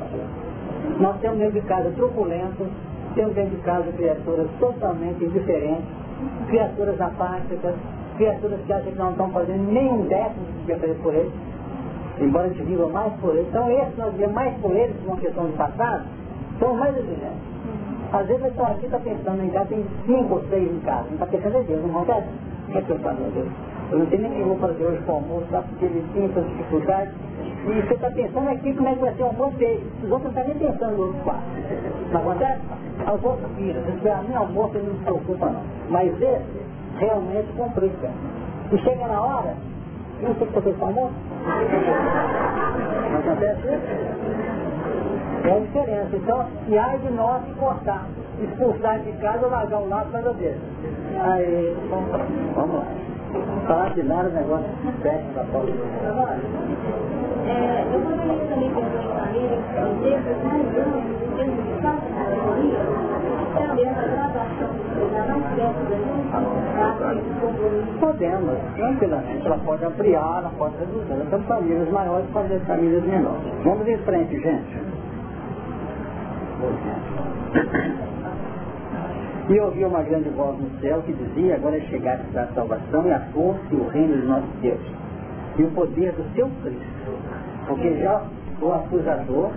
[0.99, 2.67] Nós temos dentro de casa truculentos,
[3.15, 5.85] temos dentro de casa criaturas totalmente indiferentes,
[6.47, 7.73] criaturas apáticas,
[8.17, 11.33] criaturas que acham que não estão fazendo nem um décimo devia fazer por eles
[12.19, 13.47] embora a gente viva mais por eles.
[13.49, 16.05] Então esses nós vivemos mais por eles, uma questão de passado,
[16.59, 17.53] são mais exigentes.
[18.11, 21.05] Às vezes eu estou aqui está pensando em casa, tem cinco ou seis em casa,
[21.05, 22.27] não está pensando em Deus, não acontece?
[22.69, 23.47] Não é pensando em Deus.
[23.91, 25.61] Eu não sei nem o que vou fazer hoje para o almoço, tá?
[25.61, 27.13] porque ele tem essas dificuldades.
[27.65, 29.91] E você está pensando aqui como é que vai ser o almoço dele.
[30.03, 31.43] Os outros não estão nem pensando no outro quarto.
[32.11, 32.61] Não acontece?
[33.01, 33.83] Os outros viram.
[33.83, 35.61] Se tiver a minha almoço, ele não se preocupa não.
[35.89, 36.61] Mas esse
[36.99, 38.09] realmente complica.
[38.71, 39.55] E chega na hora,
[40.21, 41.11] não sei que você falou.
[43.11, 43.67] Não acontece?
[45.45, 46.15] É a diferença.
[46.15, 48.07] Então, e ai de nós cortar,
[48.41, 50.61] expulsar de casa ou largar o lado para dele.
[51.19, 52.85] Aí, vamos lá.
[53.67, 54.69] Falar de nada, o negócio
[55.01, 55.69] sério da Paula.
[57.45, 59.59] É, eu gostaria também de perguntar a família,
[60.05, 62.79] exemplos mais amplos, em termos de categoria,
[67.99, 69.45] Podemos, tranquilamente.
[69.45, 71.13] Ela pode ampliar, ela pode reduzir.
[71.13, 73.43] Nós temos famílias maiores para famílias menores.
[73.63, 74.83] Vamos em frente, gente.
[79.49, 83.11] E ouvi uma grande voz no céu que dizia, agora é chegar a salvação e
[83.11, 84.79] a força e o reino de nosso Deus.
[85.57, 87.19] E o poder do seu Cristo.
[87.67, 88.23] Porque já
[88.61, 89.51] o acusador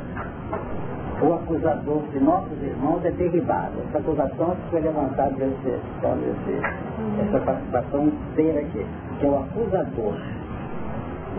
[1.23, 3.73] o acusador de nossos irmãos é derribado.
[3.89, 8.85] Essa acusação foi levantada desse, desse, essa participação inteira aqui,
[9.19, 10.15] que é o acusador.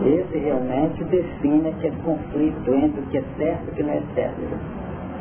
[0.04, 4.02] Esse realmente define aquele conflito entre o que é certo e o que não é
[4.14, 4.40] certo.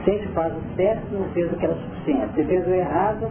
[0.04, 2.34] Se gente faz o certo, não fez o que era suficiente.
[2.36, 3.30] Se fez o errado,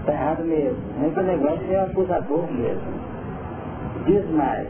[0.00, 0.76] está errado mesmo.
[1.06, 2.92] Esse negócio é o acusador mesmo.
[4.04, 4.68] Diz mais,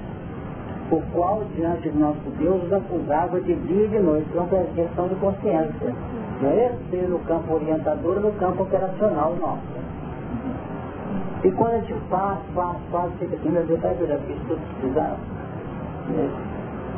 [0.92, 4.26] o qual diante de nosso Deus acusava de dia e de noite.
[4.30, 5.94] Então é questão de consciência.
[6.40, 9.82] Não é ser no campo orientador no campo operacional nosso.
[11.44, 14.60] E quando a gente faz, faz, faz, fica assim, meu Deus, vai virar isso tudo
[14.80, 15.16] precisava.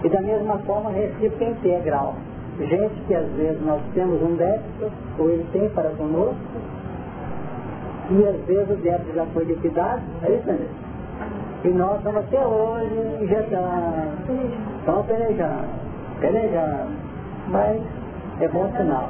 [0.02, 2.14] E da mesma forma, recíproca integral.
[2.58, 6.36] gente que às vezes nós temos um débito, ou ele tem para conosco,
[8.10, 10.83] e às vezes o débito já foi liquidado, é isso mesmo.
[11.64, 15.64] E nós estamos até hoje já estamos pelejando,
[16.20, 16.90] pelejando,
[17.48, 17.80] mas
[18.40, 19.08] é bom sinal.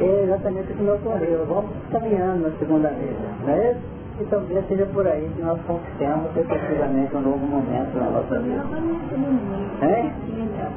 [0.00, 1.44] É exatamente o que me ocorreu.
[1.46, 3.80] Vamos caminhando na segunda mesa, não é isso?
[4.20, 8.64] E talvez seja por aí que nós conquistemos efetivamente um novo momento na nossa vida.
[9.82, 10.10] É?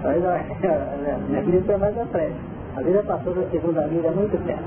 [0.04, 2.36] Mas olha, minha filha está mais à frente.
[2.76, 4.64] A vida passou da segunda vida há muito tempo.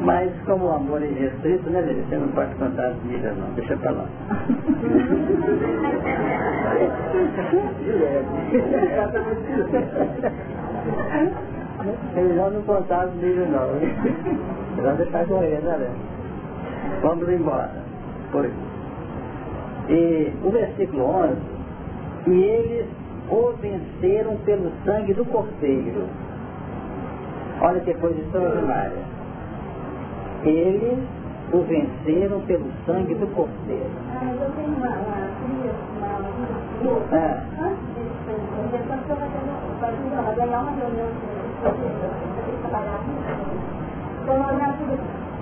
[0.00, 2.02] Mas como o amor é restrito, né, Lili?
[2.08, 4.06] Você não pode contar as vidas não, deixa pra lá.
[12.16, 13.68] Ele já não contar as vidas não.
[14.76, 15.90] Melhor deixar correr, né,
[17.02, 17.70] Vamos embora.
[18.32, 18.50] Foi.
[19.88, 21.36] E o versículo 11,
[22.26, 22.86] e eles
[23.28, 26.04] o venceram pelo sangue do cordeiro.
[27.60, 29.09] Olha que coisa extraordinária.
[30.44, 30.98] Eles
[31.52, 33.90] o venceram pelo sangue do cordeiro.
[34.14, 35.18] Ah, eu tenho uma, uma,
[35.98, 36.20] uma,
[37.16, 37.42] é.
[37.60, 41.10] antes de quando ganhar uma reunião
[44.22, 44.38] então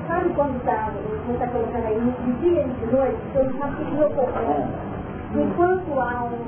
[0.09, 3.83] Sabe quando está, você está colocando aí, de dia e de noite, você não sabe
[3.83, 4.73] o que ocorrendo.
[5.35, 6.39] Enquanto há um,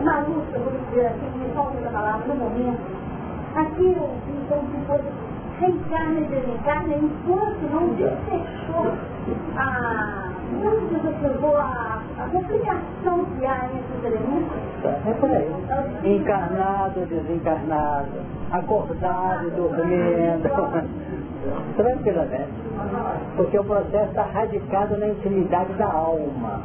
[0.00, 2.80] uma luta, vamos dizer assim, que me falta essa palavra no momento,
[3.56, 5.10] aquilo, então, se fosse
[5.60, 8.92] reencarna e desencarna, enquanto não desfechou
[9.56, 10.30] a,
[10.62, 14.56] não desenvolveu a, a complicação que há entre os elementos.
[14.84, 16.16] É por aí.
[16.16, 18.08] Encarnado, desencarnado,
[18.52, 20.48] acordado, dormindo.
[21.76, 22.52] Tranquilamente.
[23.36, 26.60] Porque o processo está radicado na intimidade da alma.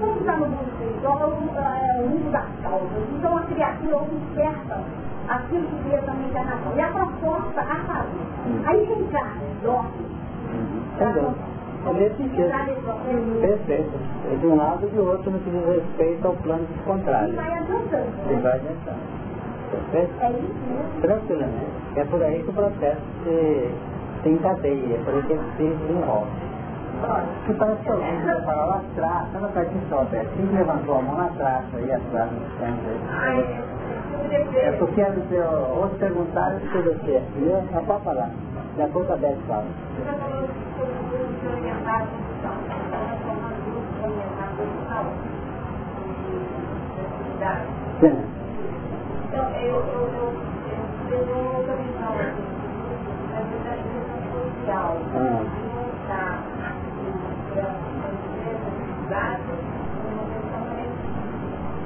[0.00, 3.08] Como está no mundo espiritual, é o mundo das causas.
[3.16, 4.84] Então a criatura observa
[5.30, 6.72] aquilo que cria também encarnação.
[6.76, 8.66] E a proposta a fazer.
[8.66, 9.90] Aí reencarna, dorme.
[10.94, 11.34] Entendeu?
[11.86, 12.50] É nesse sentido.
[13.40, 14.38] Perfeito.
[14.40, 17.32] De um lado e de outro no que diz respeito ao plano dos contrários.
[17.32, 18.06] E vai adiantando.
[18.30, 19.20] E vai adiantando.
[19.70, 20.12] Perfeito?
[20.20, 21.00] É isso mesmo.
[21.00, 21.70] Tranquilamente.
[21.96, 23.72] É por aí que o processo se
[24.22, 26.30] se encadeia, por isso ele se desenvolve.
[27.46, 30.98] Que parece que alguém vai falar lá atrás, sabe a parte de só, quem levantou
[30.98, 33.79] a mão lá atrás, aí atrás no centro.
[34.56, 37.62] É porque outros perguntaram o que eu aqui, viu?
[37.72, 38.30] Não pode falar.
[38.76, 39.64] Já pouco a 10 fala.
[48.00, 48.16] Sim.
[49.28, 50.32] Então, eu, eu, eu,
[50.70, 52.50] eu, eu dou outra visão aqui
[54.70, 55.42] social, ah.
[59.10, 59.40] mostrar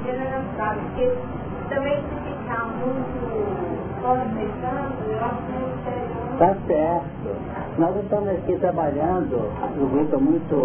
[0.05, 1.05] generalizado, porque
[1.69, 2.03] também
[2.53, 3.65] muito
[4.05, 4.45] eu acho que
[6.37, 7.35] Tá certo.
[7.79, 9.49] Nós estamos aqui trabalhando
[9.79, 10.55] um grupo muito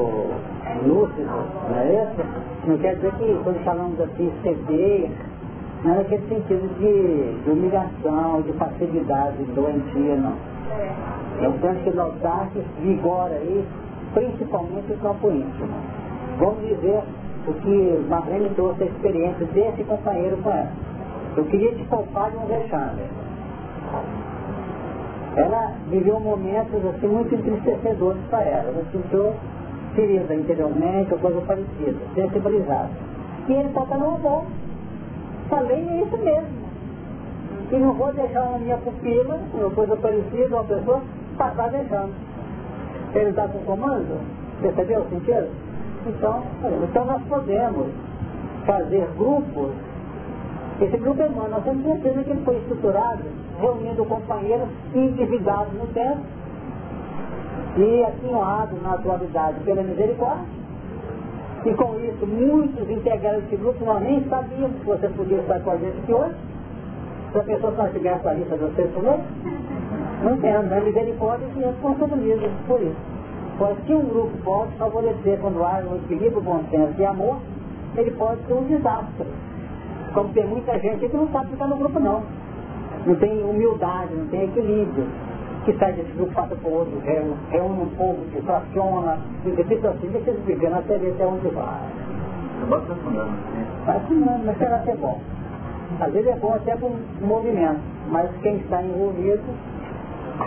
[0.85, 1.31] lúcido,
[1.70, 2.23] não é isso?
[2.66, 5.11] Não quer dizer que quando falamos assim, ceder,
[5.85, 10.35] não é naquele sentido de, de humilhação, de facilidade doentia, não.
[11.40, 13.65] Nós temos que notar que vigora aí,
[14.12, 15.74] principalmente o campo íntimo.
[16.39, 17.02] Vamos dizer
[17.47, 20.90] o que Marlene trouxe a experiência desse companheiro com ela.
[21.36, 23.02] Eu queria te poupar de um vexame.
[25.36, 28.70] Ela viveu momentos assim muito entristecedores para ela.
[28.70, 29.32] Ela sentiu
[29.94, 32.90] ferida interiormente ou coisa parecida, sensibilizada.
[33.48, 34.44] E ele só não vou.
[35.48, 36.61] Falei, é isso mesmo.
[37.73, 41.02] E não vou deixar a minha pupila, uma coisa parecida, uma pessoa,
[41.39, 42.12] passar deixando.
[43.15, 44.20] Ele está com comando,
[44.61, 45.48] percebeu o sentido?
[46.07, 46.43] Então,
[46.82, 47.89] então nós podemos
[48.66, 49.70] fazer grupos,
[50.81, 53.23] esse grupo é humano, nós temos certeza que ele foi estruturado
[53.61, 56.20] reunindo companheiros individuados no tempo
[57.77, 60.61] e atinhoados na atualidade pela misericórdia.
[61.66, 65.70] E com isso, muitos integraram esse grupo, nós nem sabíamos que você podia estar com
[65.70, 66.35] a gente aqui hoje.
[67.32, 69.24] Se a pessoa só tivesse a lista vocês conosco,
[70.24, 70.81] não temos, né?
[70.81, 72.97] Misericórdia e responsabiliza por isso.
[73.59, 77.36] Pois se um grupo pode favorecer quando há um equilíbrio, bom senso e amor,
[77.97, 79.27] ele pode ser um desastre.
[80.12, 82.23] Como tem muita gente que não sabe ficar no grupo não.
[83.07, 85.07] Não tem humildade, não tem equilíbrio.
[85.65, 86.99] Que sai desse grupo, passa para o outro,
[87.51, 91.49] reúne um povo, se fraciona, e depois assim, deixa eles vivendo até ver até onde
[91.49, 91.81] vai.
[92.66, 93.31] Se afundando.
[93.85, 95.20] Vai afundando, mas será que é bom.
[96.01, 97.81] Às vezes é bom até para um movimento,
[98.11, 99.43] mas quem está envolvido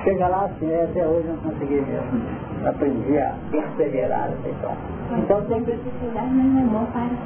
[0.03, 2.21] chega lá assim, é, até hoje não consegui mesmo.
[2.65, 4.71] Aprendi a perseverar então.
[5.17, 5.77] Então tem que.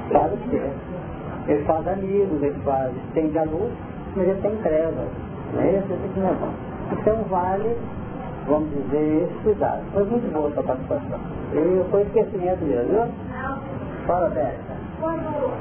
[0.09, 0.71] Claro que é.
[1.47, 3.71] Ele faz amigos, ele faz, estende a luz,
[4.15, 5.07] mas ele tem trevas.
[5.53, 5.93] Não é esse?
[5.93, 6.51] É bom.
[6.91, 7.77] Então vale,
[8.47, 9.79] vamos dizer, estudar.
[9.93, 11.19] Foi muito boa a sua participação.
[11.53, 13.07] E foi esquecimento mesmo, viu?
[14.05, 14.77] Fala, Berta.
[14.99, 15.51] Quando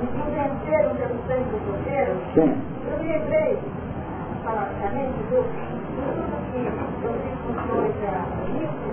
[0.00, 3.58] me convenceram pelo sangue do Cordeiro, eu me lembrei,
[4.44, 5.38] falaticamente, do
[6.52, 6.60] que
[7.04, 8.92] eu fiz com o senhor início,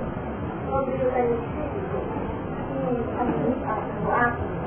[0.69, 1.97] sobre o Espírito,
[2.69, 2.83] que
[4.05, 4.58] o ato de São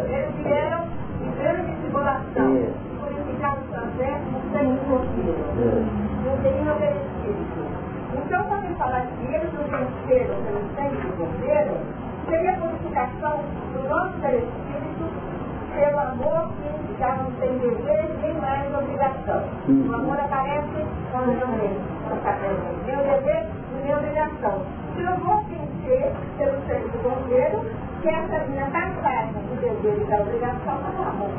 [0.09, 0.85] Eles vieram
[1.23, 2.49] em grande tribulação,
[3.01, 5.45] purificados transversos, sem cordeiro.
[6.25, 7.69] Não teriam obedecido.
[8.17, 11.75] Então, quando ele fala que eles nos venceram pelo sangue do cordeiro,
[12.29, 13.41] seria a purificação
[13.75, 15.05] do nosso espírito
[15.79, 19.43] pelo amor que já não tem desejo nem mais obrigação.
[19.69, 21.59] O amor aparece quando eu não
[22.85, 24.63] meu desejo e minha obrigação.
[24.95, 27.65] Se eu vou vencer pelo sangue do cordeiro,
[28.03, 31.31] que essa minha passagem do desejo e da obrigação não é amor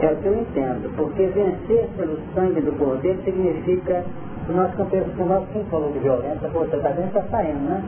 [0.00, 4.04] É o que eu entendo, porque vencer pelo sangue do cordeiro significa
[4.48, 7.84] nós nós, quem falou de violência, você está vendo, está saindo, né?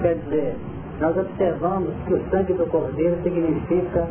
[0.00, 0.56] Quer dizer,
[1.00, 4.08] nós observamos que o sangue do Cordeiro significa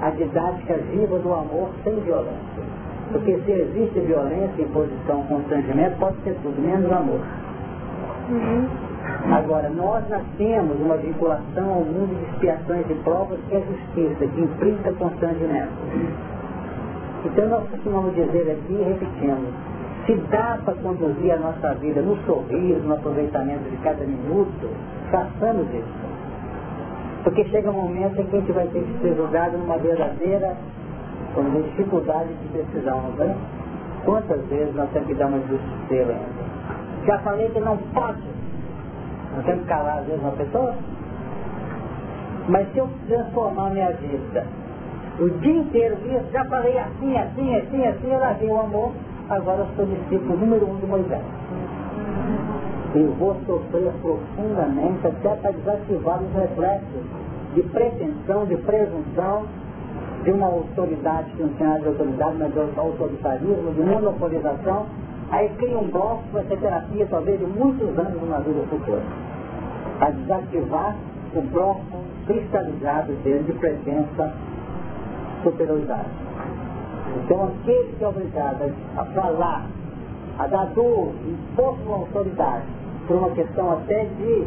[0.00, 2.62] a didática viva do amor sem violência.
[3.12, 7.20] Porque se existe violência, imposição, constrangimento, pode ser tudo, menos amor.
[8.28, 8.68] Uhum.
[9.32, 14.40] Agora, nós nascemos uma vinculação ao mundo de expiações e provas que é justiça, que
[14.40, 15.72] implica constrangimento.
[17.24, 19.52] Então nós costumamos dizer aqui e repetimos,
[20.06, 24.68] se dá para conduzir a nossa vida no sorriso, no aproveitamento de cada minuto,
[25.10, 26.07] façamos isso.
[27.28, 30.56] Porque chega um momento em que a gente vai ter que ser julgado numa verdadeira
[31.34, 33.36] como dificuldade de decisão, não é?
[34.06, 36.16] Quantas vezes nós temos que dar uma justiça?
[37.04, 38.22] Já falei que não pode.
[39.36, 40.74] Não temos que calar às vezes uma pessoa?
[42.48, 44.46] Mas se eu transformar minha vida
[45.20, 45.98] o dia inteiro
[46.32, 48.92] já falei assim, assim, assim, assim, eu larguei o amor,
[49.28, 51.22] agora eu sou discípulo número um de Moisés.
[52.94, 57.02] E vou sofrer profundamente até para desativar os reflexos
[57.54, 59.46] de pretensão, de presunção,
[60.24, 64.86] de uma autoridade que não tinha nada de autoridade, mas de autoritarismo, de monopolização.
[65.30, 69.02] Aí cria um bloco vai ser terapia talvez de muitos anos numa vida futura.
[70.00, 70.96] A desativar
[71.34, 71.82] o bloco
[72.26, 74.32] cristalizado dele de presença
[75.42, 76.08] superioridade.
[77.24, 79.66] Então aquele que é obrigado a falar,
[80.38, 82.66] a dar dor, impor sua autoridade,
[83.08, 84.46] por uma questão até de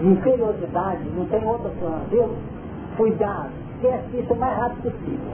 [0.00, 2.30] inferioridade, não tem outra alternativa,
[2.96, 5.32] cuidado, esquece isso o mais rápido possível.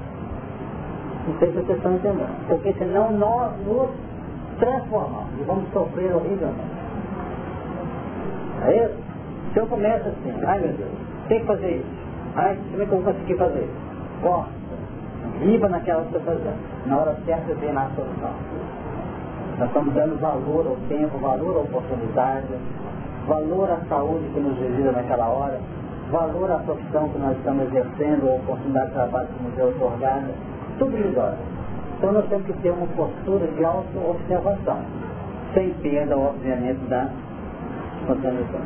[1.26, 2.48] Não sei se vocês estão entendendo.
[2.48, 3.88] Porque senão nós nos
[4.58, 6.80] transformamos e vamos sofrer horrivelmente.
[8.66, 8.94] É isso?
[9.52, 10.90] Se eu começo assim, ai meu Deus,
[11.28, 12.00] tem que fazer isso.
[12.36, 14.22] Ai, como é que eu vou conseguir fazer isso?
[14.22, 14.50] Corta.
[15.40, 16.86] Viva naquela que está fazendo.
[16.86, 18.32] Na hora certa vem na solução.
[19.60, 22.46] Nós estamos dando valor ao tempo, valor à oportunidade,
[23.28, 25.60] valor à saúde que nos visita naquela hora,
[26.10, 30.28] valor à profissão que nós estamos exercendo, a oportunidade de trabalho que nos é otorgada,
[30.78, 31.36] tudo melhora.
[31.98, 34.78] Então nós temos que ter uma postura de auto-observação,
[35.52, 37.10] sem perda, obviamente, da
[38.00, 38.64] espontaneidade.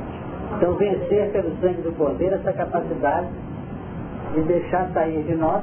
[0.56, 3.26] Então vencer pelo sangue do Cordeiro essa capacidade
[4.32, 5.60] de deixar sair de nós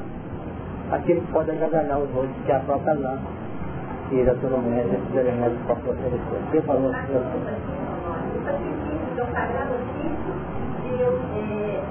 [0.91, 3.17] aquele que pode agasalhar os outros, que é a própria lã,
[4.11, 6.39] e naturalmente esses elementos que possam oferecer.
[6.51, 7.13] Você falou assim,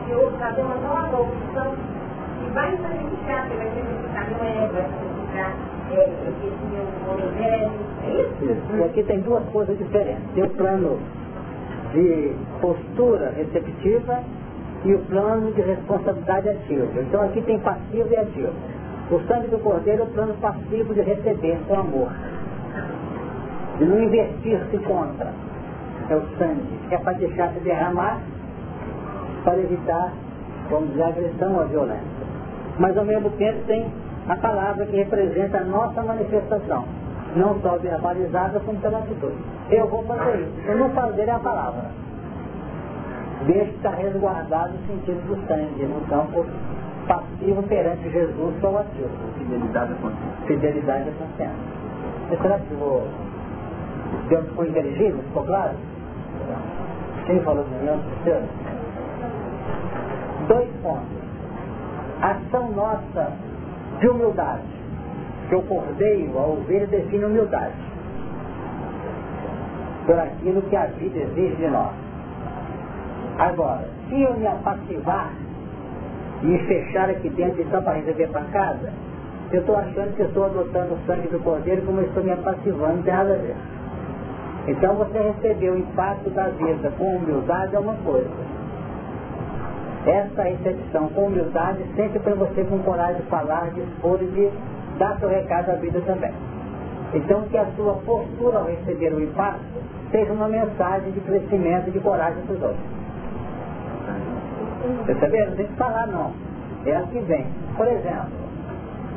[0.06, 1.74] de eu fazer uma nova opção
[2.38, 5.50] que vai sacrificar, que vai sacrificar Noé, vai sacrificar
[5.90, 7.72] esse meu homem velho,
[8.50, 8.76] isso?
[8.76, 10.22] E aqui tem duas coisas diferentes.
[10.34, 10.98] Tem o plano
[11.92, 14.22] de postura receptiva
[14.84, 17.00] e o plano de responsabilidade ativa.
[17.00, 18.52] Então aqui tem passivo e ativo.
[19.10, 22.10] O sangue do cordeiro é o plano passivo de receber com amor.
[23.78, 25.32] De não investir-se contra.
[26.08, 28.20] É o sangue, que é para deixar se derramar
[29.44, 30.12] para evitar,
[30.68, 32.20] vamos dizer, a agressão ou a violência.
[32.78, 33.90] Mas ao mesmo tempo tem
[34.28, 36.84] a palavra que representa a nossa manifestação.
[37.36, 39.36] Não só verbalizada, como pela atitude.
[39.70, 40.68] Eu vou fazer isso.
[40.68, 41.84] Eu não fazer é a palavra.
[43.46, 46.44] Deixe estar resguardado o sentido do sangue no campo
[47.10, 49.10] passivo perante Jesus só o ativo.
[49.36, 50.46] Fidelidade à consciência.
[50.46, 51.56] Fidelidade à consciência.
[52.30, 53.08] Mas será que o
[54.28, 55.18] Deus ficou inteligível?
[55.24, 55.74] Ficou claro?
[57.26, 58.00] Quem falou de mim?
[58.22, 58.48] Terceiro.
[60.46, 61.20] Dois pontos.
[62.22, 63.32] Ação nossa
[63.98, 64.62] de humildade.
[65.48, 67.74] Que o cordeiro, a ovelha, define humildade.
[70.06, 71.92] Por aquilo que a vida exige de nós.
[73.36, 75.32] Agora, se eu me apassivar
[76.42, 78.92] me fechar aqui dentro só para receber para casa,
[79.52, 82.30] eu estou achando que eu estou adotando o sangue do cordeiro como eu estou me
[82.30, 83.56] apassivando, não tem nada a ver.
[84.68, 88.30] Então você recebeu o impacto da vida com humildade é uma coisa.
[90.06, 94.50] Essa recepção com humildade sempre para você com coragem de falar, de expor e de
[94.98, 96.32] dar seu recado à vida também.
[97.12, 99.64] Então que a sua postura ao receber o impacto
[100.10, 102.99] seja uma mensagem de crescimento e de coragem para os outros.
[105.06, 105.50] Perceberam?
[105.50, 106.32] Não tem que falar não.
[106.86, 107.46] É assim que vem.
[107.76, 108.30] Por exemplo,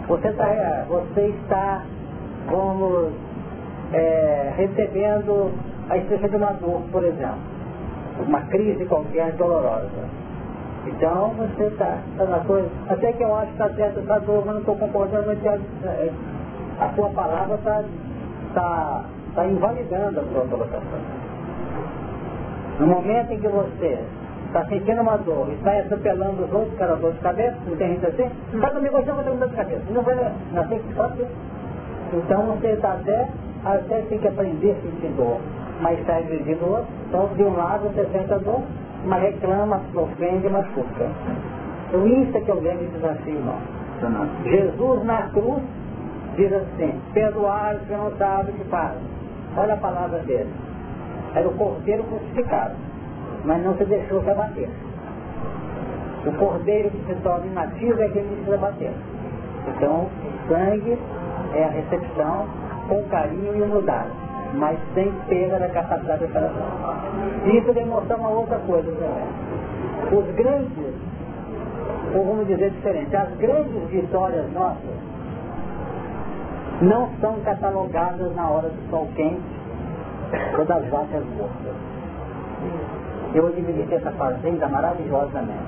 [0.07, 1.84] você, tá, você está,
[2.49, 3.14] vamos,
[3.94, 5.52] é, recebendo
[5.90, 7.53] a experiência de uma dor, por exemplo.
[8.27, 10.23] Uma crise qualquer dolorosa.
[10.85, 14.44] Então você está, tá na coisa, até que eu acho que está certo essa dor,
[14.45, 16.11] mas não estou concordando, mas é,
[16.80, 17.84] a sua palavra está
[18.53, 20.99] tá, tá invalidando a sua colocação.
[22.80, 23.99] No momento em que você
[24.54, 27.88] está sentindo uma dor e sai atropelando os outros, cara, dor de cabeça, não tem
[27.94, 29.82] gente assim, vai comigo, você vai ter dor de cabeça.
[29.90, 31.26] Não vai, assim que pode
[32.14, 33.28] Então você está até,
[33.66, 35.40] até tem que aprender a sentir dor,
[35.82, 36.86] mas está exigindo outro.
[37.10, 38.62] Então, de um lado você sente a dor,
[39.06, 41.10] mas reclama, ofende, machuca.
[41.88, 43.84] Então isso é que eu grande desafio nosso.
[44.44, 45.64] Jesus na cruz
[46.36, 49.02] diz assim, perdoar os que não sabem o que fazem.
[49.58, 50.52] Olha a palavra dele.
[51.36, 52.93] Era o cordeiro crucificado
[53.44, 54.70] mas não se deixou se abater.
[56.26, 58.91] O cordeiro que se torna inativo é aquele que se abater.
[59.68, 60.98] Então, o sangue
[61.53, 62.48] é a recepção
[62.88, 64.10] com carinho e humildade,
[64.56, 66.65] mas sem perda da capacidade de operação.
[67.45, 70.20] Isso demonstra uma outra coisa também.
[70.20, 70.94] Os grandes,
[72.15, 75.03] ou vamos dizer diferente, as grandes vitórias nossas
[76.82, 79.41] não são catalogadas na hora do sol quente
[80.57, 81.74] ou das vacas mortas
[83.34, 85.64] eu administrei essa fazenda maravilhosamente.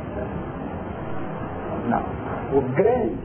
[1.89, 2.03] Não.
[2.57, 3.15] O grande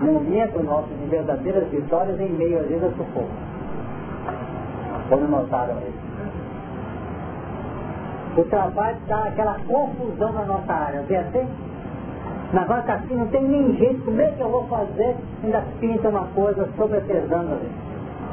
[0.00, 3.30] momento nosso de verdadeiras vitórias em meio às vezes ao sufoco.
[5.08, 6.04] Quando notaram isso.
[8.36, 11.48] O trabalho dá aquela confusão na nossa área, vê assim?
[12.52, 15.16] Na nossa assim não tem nem jeito, como é que eu vou fazer?
[15.42, 16.98] Ainda pinta uma coisa sobre
[17.52, 17.70] ali.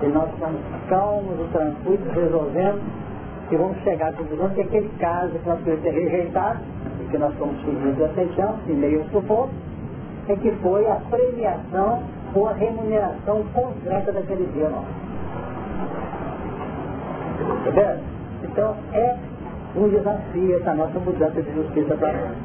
[0.01, 0.59] E nós estamos
[0.89, 2.81] calmos e tranquilos, resolvendo
[3.51, 6.61] que vamos chegar à conclusão que aquele caso que nós podemos ter rejeitado,
[7.01, 9.49] e que nós fomos pedindo e aceitamos, em meio sufoco,
[10.29, 12.01] é que foi a premiação
[12.33, 14.87] ou a remuneração concreta daquele dia nosso.
[17.67, 17.97] Entendeu?
[18.43, 19.17] Então é
[19.75, 22.37] um desafio essa nossa mudança de justiça para nós.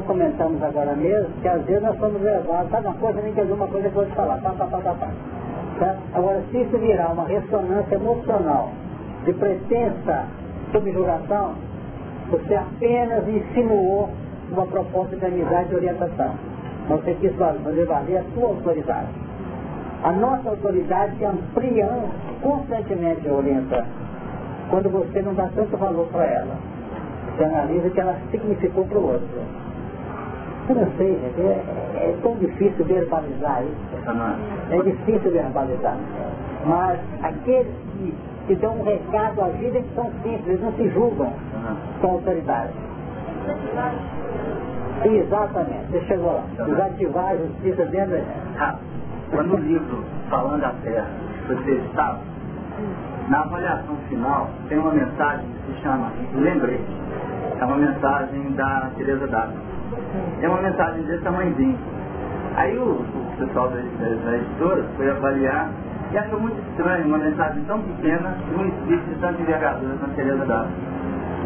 [0.00, 3.40] Não comentamos agora mesmo, que às vezes nós somos levados, sabe uma coisa, nem que
[3.40, 4.38] alguma coisa que eu vou te falar.
[4.38, 5.96] Tá?
[6.14, 8.70] Agora, se isso virar uma ressonância emocional
[9.26, 10.24] de pretensa
[10.72, 11.52] subjugação,
[12.30, 14.08] você apenas insinuou
[14.50, 16.34] uma proposta de amizade e orientação.
[16.88, 19.08] Você quis fazer valer a sua autoridade.
[20.02, 21.90] A nossa autoridade amplia
[22.40, 23.86] constantemente a orientação,
[24.70, 26.70] quando você não dá tanto valor para ela
[27.40, 29.59] você analisa o que ela significou para o outro.
[30.70, 31.64] Eu não sei, gente, é,
[31.96, 34.10] é tão difícil verbalizar isso.
[34.70, 35.96] É difícil verbalizar.
[36.64, 38.14] Mas aqueles que,
[38.46, 41.32] que dão um recado à vida é que são simples, eles não se julgam
[42.00, 42.72] com autoridade.
[45.04, 46.44] Exatamente, você chegou lá.
[46.64, 48.18] Desativar a justiça dentro
[48.56, 48.78] da
[49.32, 51.08] Quando no livro Falando a Terra,
[51.48, 52.20] você estava,
[53.28, 56.84] na avaliação final tem uma mensagem que se chama Lembrete
[57.58, 59.69] é uma mensagem da Teresa D'Ávila.
[60.42, 61.78] É uma mensagem desse tamanhozinho.
[62.56, 65.70] Aí o, o pessoal da, da, da, editora foi avaliar
[66.12, 70.06] e achou muito estranho uma mensagem tão pequena e um espírito de tanta envergadura na
[70.06, 70.68] D'Ávila.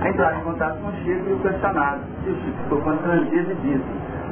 [0.00, 2.00] Aí entraram em contato com o Chico e o questionaram.
[2.26, 3.84] E o Chico ficou constrangido e disse,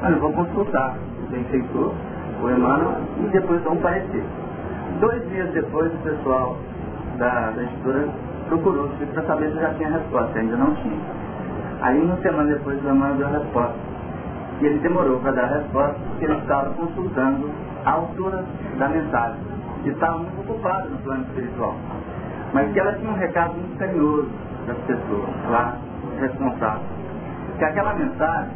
[0.03, 1.93] olha, vou consultar o benfeitor,
[2.43, 4.25] o Emmanuel, e depois vão parecer.
[5.01, 6.57] Dois dias depois o pessoal
[7.19, 8.09] da, da editora
[8.49, 11.01] procurou o Chico para saber se já tinha resposta, ainda não tinha.
[11.81, 13.92] Aí uma semana depois o Emmanuel deu a resposta.
[14.63, 17.51] E ele demorou para dar a resposta porque ele estava consultando
[17.85, 18.45] a altura
[18.79, 19.41] da mensagem.
[19.85, 21.75] E estava muito ocupado no plano espiritual.
[22.53, 24.31] Mas que ela tinha um recado muito carinhoso
[24.69, 25.77] das pessoas lá,
[26.21, 26.87] responsáveis.
[27.59, 28.53] Que aquela mensagem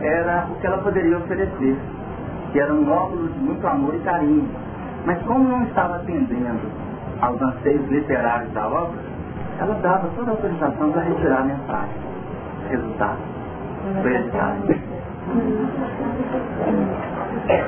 [0.00, 1.76] era o que ela poderia oferecer,
[2.52, 4.48] que era um óculos de muito amor e carinho.
[5.04, 6.62] Mas como não estava atendendo
[7.20, 8.98] aos anseios literários da obra,
[9.58, 11.94] ela dava toda a autorização para retirar a mensagem.
[12.70, 13.18] Resultado.
[14.00, 14.95] Foi editado.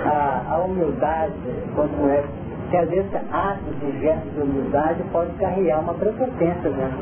[0.06, 1.32] A, a humildade,
[1.74, 2.24] quando é
[2.70, 6.98] que às vezes atos e gestos de humildade pode carregar uma prepotência dentro.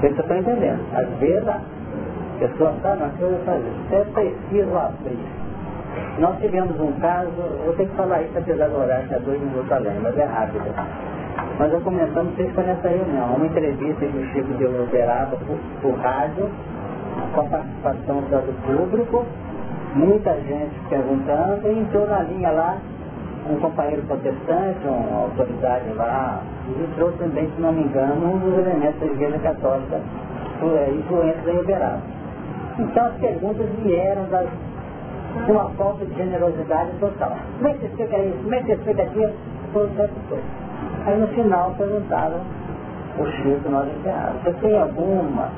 [0.00, 0.80] Você está entendendo?
[0.94, 1.60] Às vezes a
[2.38, 3.72] pessoa está na coisa fazer.
[3.88, 5.18] Você é preciso abrir.
[6.18, 7.30] Nós tivemos um caso,
[7.64, 10.24] eu tenho que falar isso apesar do horário, que é dois minutos além, mas é
[10.24, 10.64] rápido.
[11.58, 15.36] Nós já começamos, vocês conhecem essa reunião, uma entrevista que o Chico deu no Uberaba
[15.36, 16.48] por, por rádio,
[17.32, 19.24] com a participação do público,
[19.94, 22.78] muita gente perguntando, e entrou na linha lá
[23.48, 28.58] um companheiro protestante, uma autoridade lá, e trouxe também, se não me engano, um dos
[28.58, 30.00] elementos da Igreja Católica
[30.62, 32.00] é, influentes em Uberaba.
[32.78, 34.48] Então as perguntas vieram das,
[35.46, 37.36] com uma falta de generosidade total.
[37.58, 38.38] Como é que você explica isso?
[38.42, 39.32] Como é que você explica aquilo?
[39.72, 40.46] Todas essas coisas.
[41.06, 42.40] Aí no final perguntaram
[43.18, 44.42] o Chico nós encerramos.
[44.42, 45.50] Você tem alguma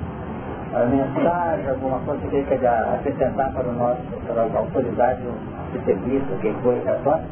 [0.84, 6.52] mensagem, alguma coisa que você quer acrescentar para nosso, para a autoridade do serviço, quem
[6.62, 7.26] foi católico?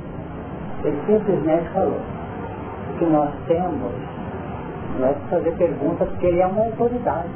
[0.84, 2.00] Ele simplesmente falou
[2.98, 3.92] que nós temos,
[4.98, 7.28] não é fazer perguntas porque ele é uma autoridade.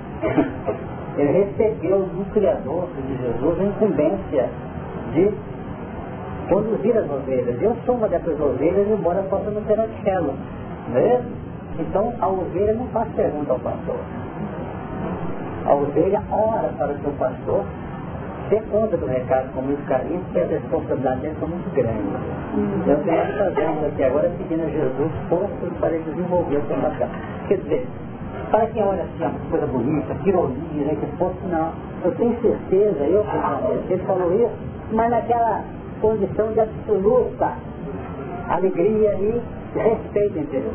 [1.16, 4.48] ele recebeu do Criador, de Jesus, a incumbência
[5.12, 5.34] de
[6.48, 7.60] conduzir as ovelhas.
[7.60, 10.34] Eu sou uma dessas ovelhas, embora possa não ter aquela.
[10.88, 11.22] Né?
[11.78, 13.96] Então a ovelha não faz pergunta ao pastor.
[15.68, 17.62] A ovelha ora para o seu pastor
[18.48, 22.04] dê conta do recado com muito carinho, porque as responsabilidades dele são muito grandes.
[22.56, 22.80] Hum.
[22.80, 26.56] Então, o que nós fazemos aqui agora é seguindo a Jesus forças para ele desenvolver
[26.56, 27.08] o seu papel.
[27.48, 27.86] Quer dizer,
[28.50, 31.72] para quem olha assim, uma coisa bonita, que ironia, né, que fosse, não.
[32.02, 33.26] Eu tenho certeza, eu,
[33.90, 34.56] ele falou isso,
[34.92, 35.62] mas naquela
[36.00, 37.52] condição de absoluta
[38.48, 39.42] alegria e
[39.74, 40.72] respeito interior.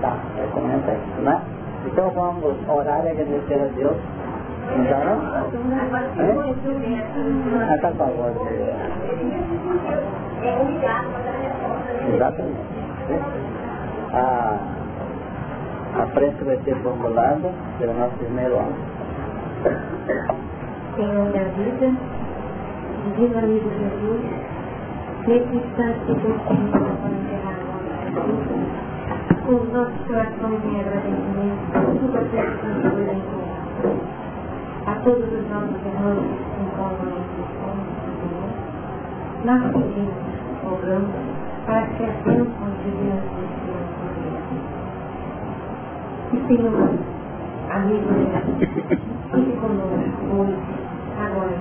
[0.00, 0.16] Tá,
[0.54, 1.42] comenta isso, né?
[1.92, 3.96] Então vamos orar e agradecer a Deus.
[4.70, 4.86] Não?
[4.86, 5.10] É?
[7.68, 8.36] Ah, tá com a voz.
[12.14, 12.60] Exatamente.
[14.12, 14.56] A,
[16.00, 18.72] a prece vai ser formulada pelo nosso irmão.
[20.96, 21.92] Senhor da vida,
[23.04, 24.22] divino amigo Jesus,
[25.26, 28.89] nesse instante que eu tenho para encerrar a nossa
[29.50, 33.10] com os nossos corações em agradecimento por tudo aquilo que nos foi
[34.86, 37.42] a todos os nossos irmãos que se encontram nesse
[38.30, 38.46] Senhor,
[39.44, 40.14] nós pedimos,
[40.62, 41.10] rogamos,
[41.66, 44.54] para que as bênçãos divinas desciam sobre eles.
[46.30, 46.88] E Senhor,
[47.70, 48.18] amigos,
[49.34, 50.62] fique conosco hoje,
[51.18, 51.58] agora,